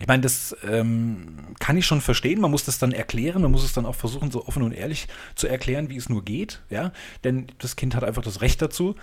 Ich 0.00 0.06
meine, 0.06 0.22
das 0.22 0.56
ähm, 0.66 1.26
kann 1.58 1.76
ich 1.76 1.84
schon 1.84 2.00
verstehen. 2.00 2.40
Man 2.40 2.50
muss 2.50 2.64
das 2.64 2.78
dann 2.78 2.92
erklären. 2.92 3.42
Man 3.42 3.50
muss 3.50 3.62
es 3.62 3.74
dann 3.74 3.84
auch 3.84 3.94
versuchen, 3.94 4.30
so 4.30 4.46
offen 4.46 4.62
und 4.62 4.72
ehrlich 4.72 5.08
zu 5.34 5.46
erklären, 5.46 5.90
wie 5.90 5.96
es 5.96 6.08
nur 6.08 6.24
geht. 6.24 6.62
Ja, 6.70 6.92
denn 7.22 7.48
das 7.58 7.76
Kind 7.76 7.94
hat 7.94 8.02
einfach 8.02 8.22
das 8.22 8.40
Recht 8.40 8.62
dazu. 8.62 8.96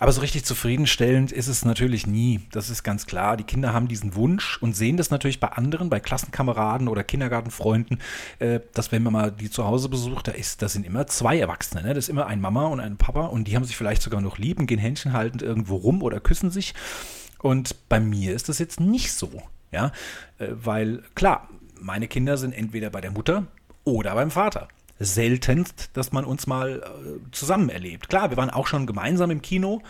Aber 0.00 0.10
so 0.10 0.20
richtig 0.20 0.44
zufriedenstellend 0.44 1.30
ist 1.30 1.46
es 1.46 1.64
natürlich 1.64 2.06
nie. 2.06 2.40
Das 2.50 2.68
ist 2.68 2.82
ganz 2.82 3.06
klar. 3.06 3.36
Die 3.36 3.44
Kinder 3.44 3.72
haben 3.72 3.86
diesen 3.86 4.16
Wunsch 4.16 4.58
und 4.60 4.74
sehen 4.74 4.96
das 4.96 5.10
natürlich 5.10 5.38
bei 5.38 5.48
anderen, 5.48 5.88
bei 5.88 6.00
Klassenkameraden 6.00 6.88
oder 6.88 7.04
Kindergartenfreunden, 7.04 8.00
äh, 8.40 8.60
dass 8.72 8.90
wenn 8.90 9.02
man 9.02 9.12
mal 9.12 9.30
die 9.30 9.50
zu 9.50 9.64
Hause 9.64 9.88
besucht, 9.88 10.28
da 10.28 10.32
ist, 10.32 10.62
das 10.62 10.72
sind 10.72 10.84
immer 10.84 11.06
zwei 11.06 11.38
Erwachsene. 11.38 11.82
Ne? 11.82 11.94
Das 11.94 12.04
ist 12.04 12.08
immer 12.08 12.26
ein 12.26 12.40
Mama 12.40 12.66
und 12.66 12.80
ein 12.80 12.96
Papa 12.96 13.26
und 13.26 13.46
die 13.46 13.54
haben 13.54 13.64
sich 13.64 13.76
vielleicht 13.76 14.02
sogar 14.02 14.20
noch 14.20 14.38
lieb 14.38 14.58
und 14.58 14.66
gehen 14.66 14.78
Händchen 14.78 15.12
haltend 15.12 15.42
irgendwo 15.42 15.76
rum 15.76 16.02
oder 16.02 16.20
küssen 16.20 16.50
sich. 16.50 16.74
Und 17.38 17.88
bei 17.88 18.00
mir 18.00 18.34
ist 18.34 18.48
das 18.48 18.58
jetzt 18.58 18.80
nicht 18.80 19.12
so. 19.12 19.30
Ja, 19.70 19.92
äh, 20.38 20.48
weil 20.50 21.02
klar, 21.14 21.48
meine 21.80 22.08
Kinder 22.08 22.36
sind 22.36 22.52
entweder 22.52 22.90
bei 22.90 23.00
der 23.00 23.10
Mutter 23.10 23.46
oder 23.84 24.14
beim 24.14 24.30
Vater 24.30 24.68
seltenst, 24.98 25.90
dass 25.94 26.12
man 26.12 26.24
uns 26.24 26.46
mal 26.46 26.82
äh, 26.82 27.32
zusammen 27.32 27.68
erlebt. 27.68 28.08
Klar, 28.08 28.30
wir 28.30 28.36
waren 28.36 28.50
auch 28.50 28.66
schon 28.66 28.86
gemeinsam 28.86 29.30
im 29.30 29.42
Kino 29.42 29.82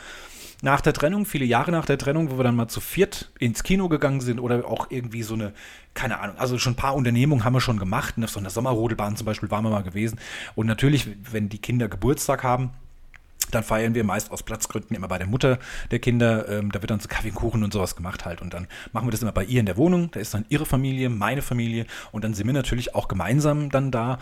nach 0.62 0.80
der 0.80 0.94
Trennung, 0.94 1.26
viele 1.26 1.44
Jahre 1.44 1.70
nach 1.72 1.84
der 1.84 1.98
Trennung, 1.98 2.30
wo 2.30 2.38
wir 2.38 2.44
dann 2.44 2.56
mal 2.56 2.68
zu 2.68 2.80
viert 2.80 3.30
ins 3.38 3.62
Kino 3.62 3.88
gegangen 3.88 4.22
sind 4.22 4.40
oder 4.40 4.66
auch 4.66 4.86
irgendwie 4.90 5.22
so 5.22 5.34
eine, 5.34 5.52
keine 5.92 6.20
Ahnung, 6.20 6.38
also 6.38 6.58
schon 6.58 6.72
ein 6.72 6.76
paar 6.76 6.94
Unternehmungen 6.94 7.44
haben 7.44 7.52
wir 7.52 7.60
schon 7.60 7.78
gemacht. 7.78 8.14
Auf 8.22 8.30
so 8.30 8.40
einer 8.40 8.50
Sommerrodelbahn 8.50 9.16
zum 9.16 9.26
Beispiel 9.26 9.50
waren 9.50 9.62
wir 9.62 9.70
mal 9.70 9.82
gewesen. 9.82 10.18
Und 10.54 10.66
natürlich, 10.66 11.08
wenn 11.30 11.50
die 11.50 11.58
Kinder 11.58 11.88
Geburtstag 11.88 12.42
haben, 12.42 12.70
dann 13.50 13.62
feiern 13.62 13.94
wir 13.94 14.04
meist 14.04 14.30
aus 14.30 14.42
Platzgründen 14.42 14.96
immer 14.96 15.08
bei 15.08 15.18
der 15.18 15.26
Mutter 15.26 15.58
der 15.90 15.98
Kinder. 15.98 16.48
Ähm, 16.48 16.72
da 16.72 16.80
wird 16.80 16.90
dann 16.90 17.00
so 17.00 17.08
Kaffee 17.08 17.28
und 17.28 17.34
Kuchen 17.34 17.62
und 17.62 17.72
sowas 17.72 17.94
gemacht 17.94 18.24
halt. 18.24 18.40
Und 18.40 18.54
dann 18.54 18.66
machen 18.92 19.06
wir 19.06 19.10
das 19.12 19.22
immer 19.22 19.32
bei 19.32 19.44
ihr 19.44 19.60
in 19.60 19.66
der 19.66 19.76
Wohnung. 19.76 20.10
Da 20.12 20.20
ist 20.20 20.32
dann 20.32 20.46
ihre 20.48 20.66
Familie, 20.66 21.10
meine 21.10 21.42
Familie. 21.42 21.86
Und 22.10 22.24
dann 22.24 22.34
sind 22.34 22.46
wir 22.46 22.54
natürlich 22.54 22.94
auch 22.94 23.06
gemeinsam 23.06 23.70
dann 23.70 23.90
da. 23.90 24.18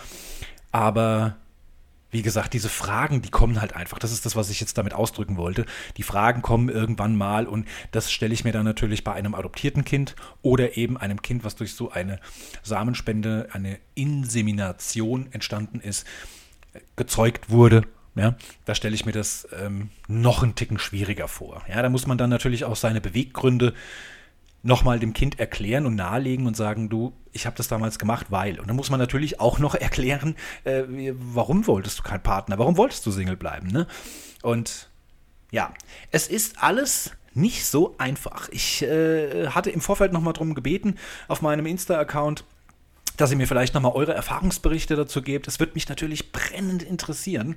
Aber 0.73 1.37
wie 2.13 2.23
gesagt, 2.23 2.53
diese 2.53 2.69
Fragen, 2.69 3.23
die 3.23 3.31
kommen 3.31 3.61
halt 3.61 3.75
einfach. 3.75 3.99
Das 3.99 4.13
ist 4.13 4.27
das, 4.27 4.37
was 4.37 4.51
ich 4.51 4.61
jetzt 4.61 4.77
damit 4.77 4.93
ausdrücken 4.93 5.39
wollte. 5.39 5.65
Die 5.97 6.03
Fragen 6.03 6.43
kommen 6.43 6.69
irgendwann 6.69 7.17
mal 7.17 7.47
und 7.47 7.67
das 7.91 8.13
stelle 8.13 8.35
ich 8.35 8.45
mir 8.45 8.53
dann 8.53 8.65
natürlich 8.65 9.03
bei 9.03 9.13
einem 9.15 9.35
adoptierten 9.35 9.85
Kind 9.85 10.15
oder 10.43 10.77
eben 10.77 10.99
einem 10.99 11.23
Kind, 11.23 11.43
was 11.43 11.57
durch 11.57 11.75
so 11.75 11.91
eine 11.91 12.21
Samenspende, 12.63 13.49
eine 13.53 13.79
Insemination 13.95 15.29
entstanden 15.33 15.81
ist, 15.81 16.07
gezeugt 16.97 17.49
wurde. 17.51 17.83
Ja, 18.15 18.37
da 18.67 18.75
stelle 18.75 18.95
ich 18.95 19.07
mir 19.07 19.13
das 19.13 19.49
ähm, 19.59 19.89
noch 20.07 20.43
einen 20.43 20.55
Ticken 20.55 20.79
schwieriger 20.79 21.29
vor. 21.29 21.63
Ja, 21.67 21.81
da 21.81 21.89
muss 21.89 22.07
man 22.07 22.19
dann 22.19 22.29
natürlich 22.29 22.67
auch 22.67 22.77
seine 22.77 23.01
Beweggründe 23.01 23.73
nochmal 24.63 24.99
dem 24.99 25.13
Kind 25.13 25.41
erklären 25.41 25.87
und 25.87 25.97
nahelegen 25.97 26.47
und 26.47 26.57
sagen, 26.57 26.89
du, 26.89 27.13
ich 27.33 27.47
habe 27.47 27.57
das 27.57 27.69
damals 27.69 27.99
gemacht, 27.99 28.27
weil. 28.31 28.61
Und 28.61 28.69
dann 28.69 28.77
muss 28.77 28.91
man 28.91 29.01
natürlich 29.01 29.41
auch 29.41 29.59
noch 29.59 29.75
erklären, 29.77 30.37
äh, 30.65 30.85
warum 31.15 31.67
wolltest 31.67 31.99
du 31.99 32.03
keinen 32.03 32.23
Partner, 32.23 32.59
warum 32.59 32.77
wolltest 32.77 33.05
du 33.07 33.11
Single 33.11 33.37
bleiben. 33.37 33.69
Ne? 33.69 33.87
Und 34.43 34.89
ja, 35.51 35.73
es 36.11 36.29
ist 36.29 36.63
alles 36.63 37.13
nicht 37.35 37.67
so 37.67 37.95
einfach. 37.99 38.49
Ich 38.51 38.83
äh, 38.83 39.49
hatte 39.49 39.71
im 39.71 39.81
Vorfeld 39.81 40.13
nochmal 40.13 40.35
darum 40.35 40.55
gebeten, 40.55 40.97
auf 41.29 41.43
meinem 41.43 41.67
Insta-Account, 41.67 42.45
dass 43.17 43.31
ihr 43.31 43.37
mir 43.37 43.47
vielleicht 43.47 43.75
nochmal 43.75 43.93
eure 43.93 44.15
Erfahrungsberichte 44.15 44.97
dazu 44.97 45.23
gebt. 45.23 45.49
Es 45.49 45.61
wird 45.61 45.75
mich 45.75 45.89
natürlich 45.89 46.33
brennend 46.33 46.83
interessieren, 46.83 47.57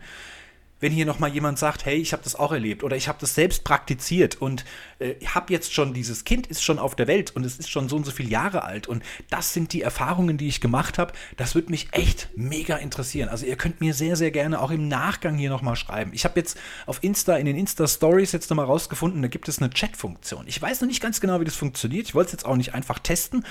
wenn 0.80 0.92
hier 0.92 1.06
nochmal 1.06 1.34
jemand 1.34 1.58
sagt, 1.58 1.86
hey, 1.86 1.96
ich 1.96 2.14
habe 2.14 2.24
das 2.24 2.36
auch 2.36 2.52
erlebt 2.52 2.84
oder 2.84 2.96
ich 2.96 3.08
habe 3.08 3.18
das 3.20 3.36
selbst 3.36 3.64
praktiziert 3.64 4.42
und 4.42 4.66
äh, 5.00 5.16
habe 5.26 5.54
jetzt 5.54 5.74
schon, 5.74 5.94
dieses 5.94 6.26
Kind 6.26 6.48
ist 6.48 6.64
schon 6.64 6.80
auf 6.80 6.96
der 6.96 7.08
Welt 7.08 7.36
und 7.36 7.46
es 7.46 7.58
ist 7.58 7.70
schon 7.70 7.88
so 7.90 7.96
und 7.96 8.06
so 8.06 8.12
viele 8.12 8.30
Jahre 8.30 8.64
alt 8.64 8.88
und 8.88 9.04
das 9.30 9.54
sind 9.54 9.74
die 9.74 9.82
Erfahrungen, 9.82 10.38
die 10.38 10.48
ich 10.48 10.62
gemacht 10.62 10.98
habe, 10.98 11.14
das 11.38 11.56
würde 11.56 11.72
mich 11.72 11.88
echt 11.92 12.30
mega 12.36 12.76
interessieren. 12.76 13.30
Also 13.30 13.46
ihr 13.46 13.56
könnt 13.56 13.80
mir 13.82 13.94
sehr, 13.94 14.16
sehr 14.16 14.32
gerne 14.32 14.62
auch 14.62 14.72
im 14.72 14.88
Nachgang 14.88 15.38
hier 15.38 15.50
nochmal 15.50 15.76
schreiben. 15.76 16.12
Ich 16.14 16.26
habe 16.26 16.40
jetzt 16.40 16.58
auf 16.86 17.04
Insta, 17.04 17.38
in 17.38 17.46
den 17.46 17.58
Insta-Stories 17.58 18.32
jetzt 18.34 18.50
nochmal 18.50 18.66
rausgefunden, 18.66 19.22
da 19.22 19.28
gibt 19.28 19.48
es 19.48 19.60
eine 19.60 19.70
Chat-Funktion. 19.70 20.46
Ich 20.48 20.62
weiß 20.62 20.82
noch 20.82 20.88
nicht 20.88 21.02
ganz 21.02 21.22
genau, 21.22 21.40
wie 21.40 21.46
das 21.46 21.56
funktioniert. 21.56 22.08
Ich 22.08 22.16
wollte 22.16 22.28
es 22.28 22.32
jetzt 22.34 22.46
auch 22.46 22.58
nicht 22.58 22.74
einfach 22.74 23.00
testen. 23.00 23.46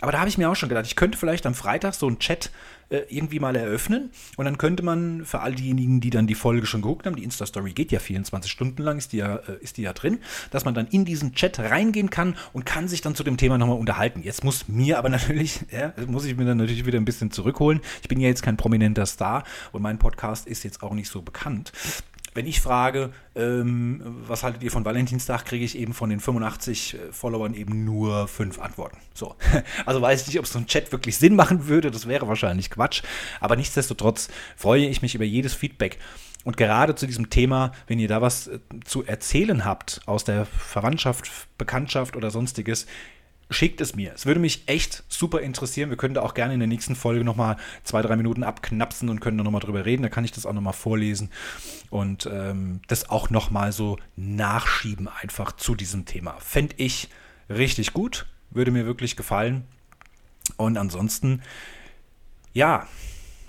Aber 0.00 0.12
da 0.12 0.20
habe 0.20 0.28
ich 0.28 0.38
mir 0.38 0.48
auch 0.50 0.56
schon 0.56 0.68
gedacht, 0.68 0.86
ich 0.86 0.96
könnte 0.96 1.18
vielleicht 1.18 1.46
am 1.46 1.54
Freitag 1.54 1.94
so 1.94 2.06
einen 2.06 2.18
Chat 2.18 2.50
äh, 2.90 3.02
irgendwie 3.08 3.40
mal 3.40 3.54
eröffnen 3.56 4.10
und 4.36 4.44
dann 4.44 4.58
könnte 4.58 4.82
man 4.82 5.24
für 5.24 5.40
all 5.40 5.54
diejenigen, 5.54 6.00
die 6.00 6.10
dann 6.10 6.26
die 6.26 6.34
Folge 6.34 6.66
schon 6.66 6.82
geguckt 6.82 7.06
haben, 7.06 7.16
die 7.16 7.24
Insta-Story 7.24 7.72
geht 7.72 7.92
ja 7.92 7.98
24 7.98 8.50
Stunden 8.50 8.82
lang, 8.82 8.96
ist 8.96 9.12
die 9.12 9.18
ja, 9.18 9.36
äh, 9.36 9.58
ist 9.60 9.76
die 9.76 9.82
ja 9.82 9.92
drin, 9.92 10.20
dass 10.50 10.64
man 10.64 10.74
dann 10.74 10.86
in 10.86 11.04
diesen 11.04 11.34
Chat 11.34 11.58
reingehen 11.58 12.10
kann 12.10 12.36
und 12.52 12.64
kann 12.64 12.88
sich 12.88 13.00
dann 13.00 13.14
zu 13.14 13.24
dem 13.24 13.36
Thema 13.36 13.58
nochmal 13.58 13.78
unterhalten. 13.78 14.22
Jetzt 14.22 14.44
muss 14.44 14.68
mir 14.68 14.98
aber 14.98 15.08
natürlich, 15.10 15.60
ja, 15.70 15.92
muss 16.06 16.24
ich 16.24 16.36
mir 16.36 16.44
dann 16.44 16.58
natürlich 16.58 16.86
wieder 16.86 16.98
ein 16.98 17.04
bisschen 17.04 17.30
zurückholen. 17.30 17.80
Ich 18.02 18.08
bin 18.08 18.20
ja 18.20 18.28
jetzt 18.28 18.42
kein 18.42 18.56
prominenter 18.56 19.06
Star 19.06 19.44
und 19.72 19.82
mein 19.82 19.98
Podcast 19.98 20.46
ist 20.46 20.64
jetzt 20.64 20.82
auch 20.82 20.94
nicht 20.94 21.10
so 21.10 21.22
bekannt 21.22 21.72
wenn 22.38 22.46
ich 22.46 22.60
frage, 22.60 23.10
ähm, 23.34 24.00
was 24.28 24.44
haltet 24.44 24.62
ihr 24.62 24.70
von 24.70 24.84
Valentinstag, 24.84 25.44
kriege 25.44 25.64
ich 25.64 25.76
eben 25.76 25.92
von 25.92 26.08
den 26.08 26.20
85 26.20 26.94
äh, 26.94 27.12
Followern 27.12 27.52
eben 27.52 27.84
nur 27.84 28.28
fünf 28.28 28.60
Antworten. 28.60 28.96
So. 29.12 29.34
Also 29.86 30.00
weiß 30.00 30.20
ich 30.20 30.28
nicht, 30.28 30.38
ob 30.38 30.46
so 30.46 30.60
ein 30.60 30.68
Chat 30.68 30.92
wirklich 30.92 31.16
Sinn 31.16 31.34
machen 31.34 31.66
würde, 31.66 31.90
das 31.90 32.06
wäre 32.06 32.28
wahrscheinlich 32.28 32.70
Quatsch. 32.70 33.02
Aber 33.40 33.56
nichtsdestotrotz 33.56 34.28
freue 34.56 34.86
ich 34.86 35.02
mich 35.02 35.16
über 35.16 35.24
jedes 35.24 35.52
Feedback. 35.52 35.98
Und 36.44 36.56
gerade 36.56 36.94
zu 36.94 37.08
diesem 37.08 37.28
Thema, 37.28 37.72
wenn 37.88 37.98
ihr 37.98 38.06
da 38.06 38.22
was 38.22 38.46
äh, 38.46 38.60
zu 38.84 39.04
erzählen 39.04 39.64
habt 39.64 40.00
aus 40.06 40.22
der 40.22 40.46
Verwandtschaft, 40.46 41.28
Bekanntschaft 41.58 42.14
oder 42.14 42.30
sonstiges, 42.30 42.86
schickt 43.50 43.80
es 43.80 43.94
mir. 43.94 44.12
Es 44.14 44.26
würde 44.26 44.40
mich 44.40 44.64
echt 44.66 45.04
super 45.08 45.40
interessieren. 45.40 45.90
Wir 45.90 45.96
können 45.96 46.14
da 46.14 46.22
auch 46.22 46.34
gerne 46.34 46.54
in 46.54 46.60
der 46.60 46.66
nächsten 46.66 46.94
Folge 46.94 47.24
nochmal 47.24 47.56
zwei, 47.84 48.02
drei 48.02 48.16
Minuten 48.16 48.42
abknapsen 48.42 49.08
und 49.08 49.20
können 49.20 49.38
da 49.38 49.44
nochmal 49.44 49.60
drüber 49.60 49.84
reden. 49.84 50.02
Da 50.02 50.08
kann 50.08 50.24
ich 50.24 50.32
das 50.32 50.46
auch 50.46 50.52
nochmal 50.52 50.74
vorlesen 50.74 51.30
und 51.90 52.28
ähm, 52.30 52.80
das 52.88 53.08
auch 53.08 53.30
nochmal 53.30 53.72
so 53.72 53.98
nachschieben 54.16 55.08
einfach 55.08 55.52
zu 55.52 55.74
diesem 55.74 56.04
Thema. 56.04 56.36
Fände 56.40 56.74
ich 56.78 57.08
richtig 57.48 57.92
gut. 57.92 58.26
Würde 58.50 58.70
mir 58.70 58.86
wirklich 58.86 59.16
gefallen. 59.16 59.64
Und 60.56 60.76
ansonsten, 60.78 61.42
ja, 62.52 62.86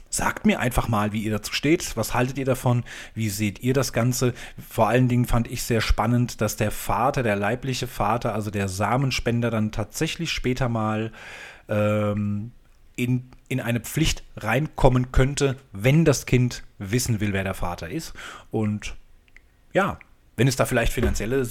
Sagt 0.09 0.45
mir 0.45 0.59
einfach 0.59 0.87
mal, 0.87 1.11
wie 1.13 1.23
ihr 1.23 1.31
dazu 1.31 1.53
steht. 1.53 1.95
Was 1.95 2.13
haltet 2.13 2.37
ihr 2.37 2.45
davon? 2.45 2.83
Wie 3.13 3.29
seht 3.29 3.59
ihr 3.59 3.73
das 3.73 3.93
Ganze? 3.93 4.33
Vor 4.69 4.87
allen 4.87 5.07
Dingen 5.07 5.25
fand 5.25 5.49
ich 5.49 5.63
sehr 5.63 5.81
spannend, 5.81 6.41
dass 6.41 6.55
der 6.55 6.71
Vater, 6.71 7.21
der 7.21 7.35
leibliche 7.35 7.87
Vater, 7.87 8.33
also 8.33 8.49
der 8.49 8.67
Samenspender, 8.67 9.51
dann 9.51 9.71
tatsächlich 9.71 10.31
später 10.31 10.67
mal 10.67 11.11
ähm, 11.67 12.51
in, 12.95 13.29
in 13.47 13.61
eine 13.61 13.79
Pflicht 13.79 14.23
reinkommen 14.35 15.11
könnte, 15.11 15.55
wenn 15.71 16.05
das 16.05 16.25
Kind 16.25 16.63
wissen 16.79 17.19
will, 17.19 17.33
wer 17.33 17.43
der 17.43 17.53
Vater 17.53 17.89
ist. 17.89 18.13
Und 18.51 18.95
ja, 19.73 19.99
wenn 20.35 20.47
es 20.47 20.55
da 20.55 20.65
vielleicht 20.65 20.93
finanzielle 20.93 21.47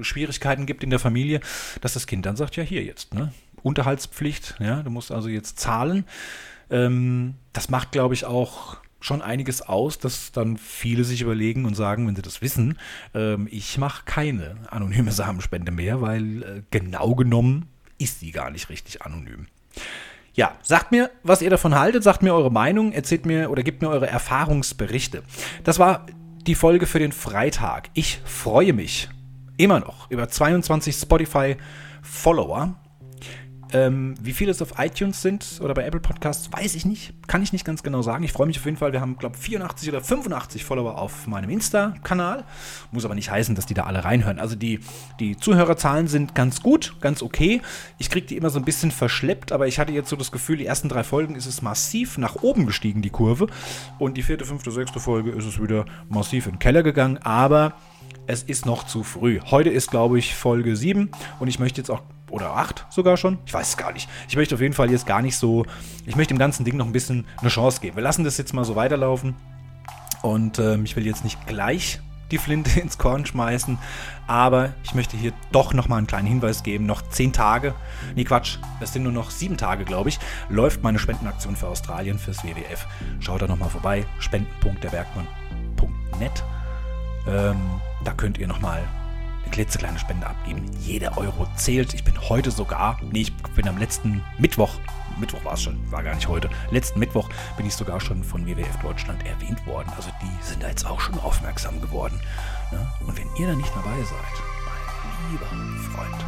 Schwierigkeiten 0.00 0.66
gibt 0.66 0.84
in 0.84 0.90
der 0.90 0.98
Familie, 0.98 1.40
dass 1.80 1.94
das 1.94 2.06
Kind 2.06 2.24
dann 2.26 2.36
sagt, 2.36 2.56
ja 2.56 2.62
hier 2.62 2.84
jetzt, 2.84 3.14
ne? 3.14 3.32
Unterhaltspflicht, 3.62 4.56
ja, 4.60 4.82
du 4.82 4.90
musst 4.90 5.10
also 5.10 5.28
jetzt 5.28 5.58
zahlen. 5.58 6.04
Ähm, 6.70 7.34
das 7.52 7.70
macht, 7.70 7.92
glaube 7.92 8.14
ich, 8.14 8.24
auch 8.24 8.78
schon 9.00 9.22
einiges 9.22 9.62
aus, 9.62 9.98
dass 9.98 10.32
dann 10.32 10.56
viele 10.56 11.04
sich 11.04 11.22
überlegen 11.22 11.64
und 11.64 11.74
sagen, 11.74 12.06
wenn 12.06 12.16
sie 12.16 12.22
das 12.22 12.42
wissen, 12.42 12.78
ähm, 13.14 13.46
ich 13.50 13.78
mache 13.78 14.04
keine 14.04 14.56
anonyme 14.70 15.12
Samenspende 15.12 15.70
mehr, 15.70 16.00
weil 16.00 16.42
äh, 16.42 16.62
genau 16.70 17.14
genommen 17.14 17.66
ist 17.98 18.22
die 18.22 18.32
gar 18.32 18.50
nicht 18.50 18.68
richtig 18.68 19.02
anonym. 19.02 19.46
Ja, 20.34 20.52
sagt 20.62 20.92
mir, 20.92 21.10
was 21.22 21.40
ihr 21.40 21.48
davon 21.50 21.74
haltet, 21.74 22.02
sagt 22.02 22.22
mir 22.22 22.34
eure 22.34 22.52
Meinung, 22.52 22.92
erzählt 22.92 23.24
mir 23.24 23.50
oder 23.50 23.62
gebt 23.62 23.80
mir 23.80 23.88
eure 23.88 24.06
Erfahrungsberichte. 24.06 25.22
Das 25.64 25.78
war 25.78 26.06
die 26.46 26.54
Folge 26.54 26.86
für 26.86 26.98
den 26.98 27.12
Freitag. 27.12 27.88
Ich 27.94 28.20
freue 28.24 28.72
mich 28.72 29.08
immer 29.56 29.80
noch 29.80 30.10
über 30.10 30.28
22 30.28 30.94
Spotify-Follower 30.94 32.74
ähm, 33.72 34.14
wie 34.20 34.32
viele 34.32 34.50
es 34.50 34.62
auf 34.62 34.74
iTunes 34.78 35.22
sind 35.22 35.60
oder 35.62 35.74
bei 35.74 35.84
Apple 35.84 36.00
Podcasts, 36.00 36.52
weiß 36.52 36.74
ich 36.74 36.84
nicht. 36.84 37.14
Kann 37.26 37.42
ich 37.42 37.52
nicht 37.52 37.64
ganz 37.64 37.82
genau 37.82 38.02
sagen. 38.02 38.22
Ich 38.24 38.32
freue 38.32 38.46
mich 38.46 38.58
auf 38.58 38.64
jeden 38.64 38.76
Fall. 38.76 38.92
Wir 38.92 39.00
haben, 39.00 39.16
glaube 39.16 39.36
ich, 39.36 39.42
84 39.42 39.88
oder 39.88 40.00
85 40.00 40.64
Follower 40.64 40.98
auf 40.98 41.26
meinem 41.26 41.50
Insta-Kanal. 41.50 42.44
Muss 42.92 43.04
aber 43.04 43.14
nicht 43.14 43.30
heißen, 43.30 43.54
dass 43.54 43.66
die 43.66 43.74
da 43.74 43.84
alle 43.84 44.04
reinhören. 44.04 44.38
Also 44.38 44.54
die, 44.54 44.80
die 45.18 45.36
Zuhörerzahlen 45.36 46.06
sind 46.06 46.34
ganz 46.34 46.62
gut, 46.62 46.94
ganz 47.00 47.22
okay. 47.22 47.60
Ich 47.98 48.10
kriege 48.10 48.26
die 48.26 48.36
immer 48.36 48.50
so 48.50 48.58
ein 48.58 48.64
bisschen 48.64 48.90
verschleppt, 48.90 49.50
aber 49.50 49.66
ich 49.66 49.78
hatte 49.78 49.92
jetzt 49.92 50.08
so 50.08 50.16
das 50.16 50.30
Gefühl, 50.30 50.56
die 50.56 50.66
ersten 50.66 50.88
drei 50.88 51.02
Folgen 51.02 51.34
ist 51.34 51.46
es 51.46 51.62
massiv 51.62 52.18
nach 52.18 52.36
oben 52.36 52.66
gestiegen, 52.66 53.02
die 53.02 53.10
Kurve. 53.10 53.48
Und 53.98 54.16
die 54.16 54.22
vierte, 54.22 54.44
fünfte, 54.44 54.70
sechste 54.70 55.00
Folge 55.00 55.32
ist 55.32 55.44
es 55.44 55.60
wieder 55.60 55.86
massiv 56.08 56.46
in 56.46 56.52
den 56.52 56.58
Keller 56.60 56.82
gegangen. 56.82 57.18
Aber 57.18 57.74
es 58.26 58.42
ist 58.42 58.66
noch 58.66 58.84
zu 58.86 59.02
früh. 59.02 59.40
Heute 59.50 59.70
ist, 59.70 59.90
glaube 59.90 60.18
ich, 60.18 60.34
Folge 60.34 60.76
7 60.76 61.10
und 61.38 61.48
ich 61.48 61.58
möchte 61.58 61.80
jetzt 61.80 61.90
auch 61.90 62.02
oder 62.30 62.56
acht 62.56 62.86
sogar 62.90 63.16
schon. 63.16 63.38
Ich 63.46 63.54
weiß 63.54 63.70
es 63.70 63.76
gar 63.76 63.92
nicht. 63.92 64.08
Ich 64.28 64.36
möchte 64.36 64.54
auf 64.54 64.60
jeden 64.60 64.74
Fall 64.74 64.90
jetzt 64.90 65.06
gar 65.06 65.22
nicht 65.22 65.36
so. 65.36 65.64
Ich 66.06 66.16
möchte 66.16 66.34
dem 66.34 66.38
ganzen 66.38 66.64
Ding 66.64 66.76
noch 66.76 66.86
ein 66.86 66.92
bisschen 66.92 67.26
eine 67.40 67.50
Chance 67.50 67.80
geben. 67.80 67.96
Wir 67.96 68.02
lassen 68.02 68.24
das 68.24 68.38
jetzt 68.38 68.52
mal 68.52 68.64
so 68.64 68.76
weiterlaufen. 68.76 69.34
Und 70.22 70.58
ähm, 70.58 70.84
ich 70.84 70.96
will 70.96 71.06
jetzt 71.06 71.24
nicht 71.24 71.46
gleich 71.46 72.00
die 72.30 72.38
Flinte 72.38 72.80
ins 72.80 72.98
Korn 72.98 73.26
schmeißen, 73.26 73.78
aber 74.26 74.72
ich 74.82 74.94
möchte 74.94 75.16
hier 75.16 75.32
doch 75.52 75.72
nochmal 75.72 75.98
einen 75.98 76.06
kleinen 76.06 76.26
Hinweis 76.26 76.62
geben. 76.62 76.86
Noch 76.86 77.02
zehn 77.10 77.32
Tage, 77.32 77.74
nee 78.14 78.24
Quatsch, 78.24 78.58
es 78.80 78.92
sind 78.92 79.04
nur 79.04 79.12
noch 79.12 79.30
sieben 79.30 79.56
Tage, 79.56 79.84
glaube 79.84 80.08
ich, 80.08 80.18
läuft 80.48 80.82
meine 80.82 80.98
Spendenaktion 80.98 81.56
für 81.56 81.68
Australien, 81.68 82.18
fürs 82.18 82.44
WWF. 82.44 82.86
Schaut 83.20 83.42
da 83.42 83.46
nochmal 83.46 83.70
vorbei, 83.70 84.04
spenden.derbergmann.net. 84.18 86.44
Ähm, 87.28 87.56
da 88.04 88.12
könnt 88.12 88.38
ihr 88.38 88.46
nochmal 88.46 88.82
eine 89.46 89.54
klitzekleine 89.54 89.98
Spende 89.98 90.26
abgeben. 90.26 90.64
Jeder 90.80 91.16
Euro 91.16 91.46
zählt. 91.56 91.94
Ich 91.94 92.04
bin 92.04 92.14
heute 92.28 92.50
sogar, 92.50 92.98
nee, 93.10 93.22
ich 93.22 93.34
bin 93.54 93.68
am 93.68 93.78
letzten 93.78 94.22
Mittwoch, 94.38 94.74
Mittwoch 95.18 95.44
war 95.44 95.54
es 95.54 95.62
schon, 95.62 95.78
war 95.90 96.02
gar 96.02 96.14
nicht 96.14 96.28
heute, 96.28 96.50
letzten 96.70 96.98
Mittwoch 96.98 97.28
bin 97.56 97.66
ich 97.66 97.74
sogar 97.74 98.00
schon 98.00 98.22
von 98.22 98.46
WWF 98.46 98.76
Deutschland 98.82 99.24
erwähnt 99.24 99.64
worden. 99.66 99.90
Also 99.96 100.10
die 100.20 100.44
sind 100.44 100.62
da 100.62 100.68
jetzt 100.68 100.84
auch 100.84 101.00
schon 101.00 101.18
aufmerksam 101.20 101.80
geworden. 101.80 102.20
Ne? 102.72 102.86
Und 103.06 103.16
wenn 103.16 103.28
ihr 103.36 103.46
da 103.46 103.54
nicht 103.54 103.74
dabei 103.74 103.96
seid, 104.02 104.42
mein 104.66 105.30
lieber 105.32 105.94
Freund, 105.94 106.24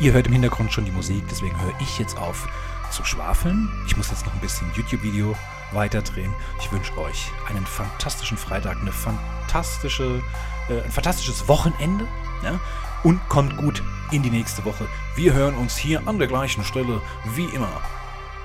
ihr 0.00 0.12
hört 0.12 0.26
im 0.26 0.32
Hintergrund 0.32 0.72
schon 0.72 0.84
die 0.84 0.90
Musik, 0.90 1.24
deswegen 1.30 1.58
höre 1.62 1.80
ich 1.80 1.98
jetzt 1.98 2.18
auf 2.18 2.48
zu 2.90 3.04
schwafeln. 3.04 3.70
Ich 3.86 3.96
muss 3.96 4.10
jetzt 4.10 4.26
noch 4.26 4.34
ein 4.34 4.40
bisschen 4.40 4.70
YouTube-Video 4.74 5.34
weiterdrehen. 5.70 6.32
Ich 6.60 6.70
wünsche 6.70 6.96
euch 6.98 7.30
einen 7.48 7.64
fantastischen 7.64 8.36
Freitag, 8.36 8.78
eine 8.80 8.92
fantastische, 8.92 10.22
äh, 10.68 10.82
ein 10.82 10.90
fantastisches 10.90 11.48
Wochenende 11.48 12.06
ja? 12.42 12.60
und 13.02 13.20
kommt 13.28 13.56
gut 13.56 13.82
in 14.10 14.22
die 14.22 14.30
nächste 14.30 14.64
Woche. 14.64 14.86
Wir 15.14 15.32
hören 15.32 15.54
uns 15.54 15.76
hier 15.76 16.06
an 16.06 16.18
der 16.18 16.28
gleichen 16.28 16.64
Stelle 16.64 17.00
wie 17.34 17.46
immer 17.46 17.80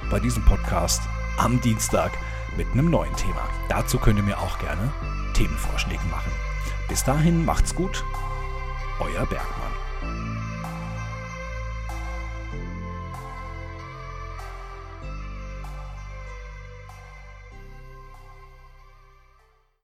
bei 0.10 0.20
diesem 0.20 0.44
Podcast 0.46 1.02
am 1.38 1.60
Dienstag 1.62 2.12
mit 2.56 2.68
einem 2.72 2.90
neuen 2.90 3.16
Thema. 3.16 3.48
Dazu 3.70 4.00
könnt 4.00 4.18
ihr 4.18 4.24
mir 4.24 4.40
auch 4.40 4.58
gerne 4.60 4.92
Themenvorschläge 5.34 6.06
machen. 6.10 6.32
Bis 6.88 7.04
dahin 7.04 7.46
macht's 7.46 7.76
gut, 7.76 8.04
euer 9.00 9.26
Bergmann. 9.26 9.87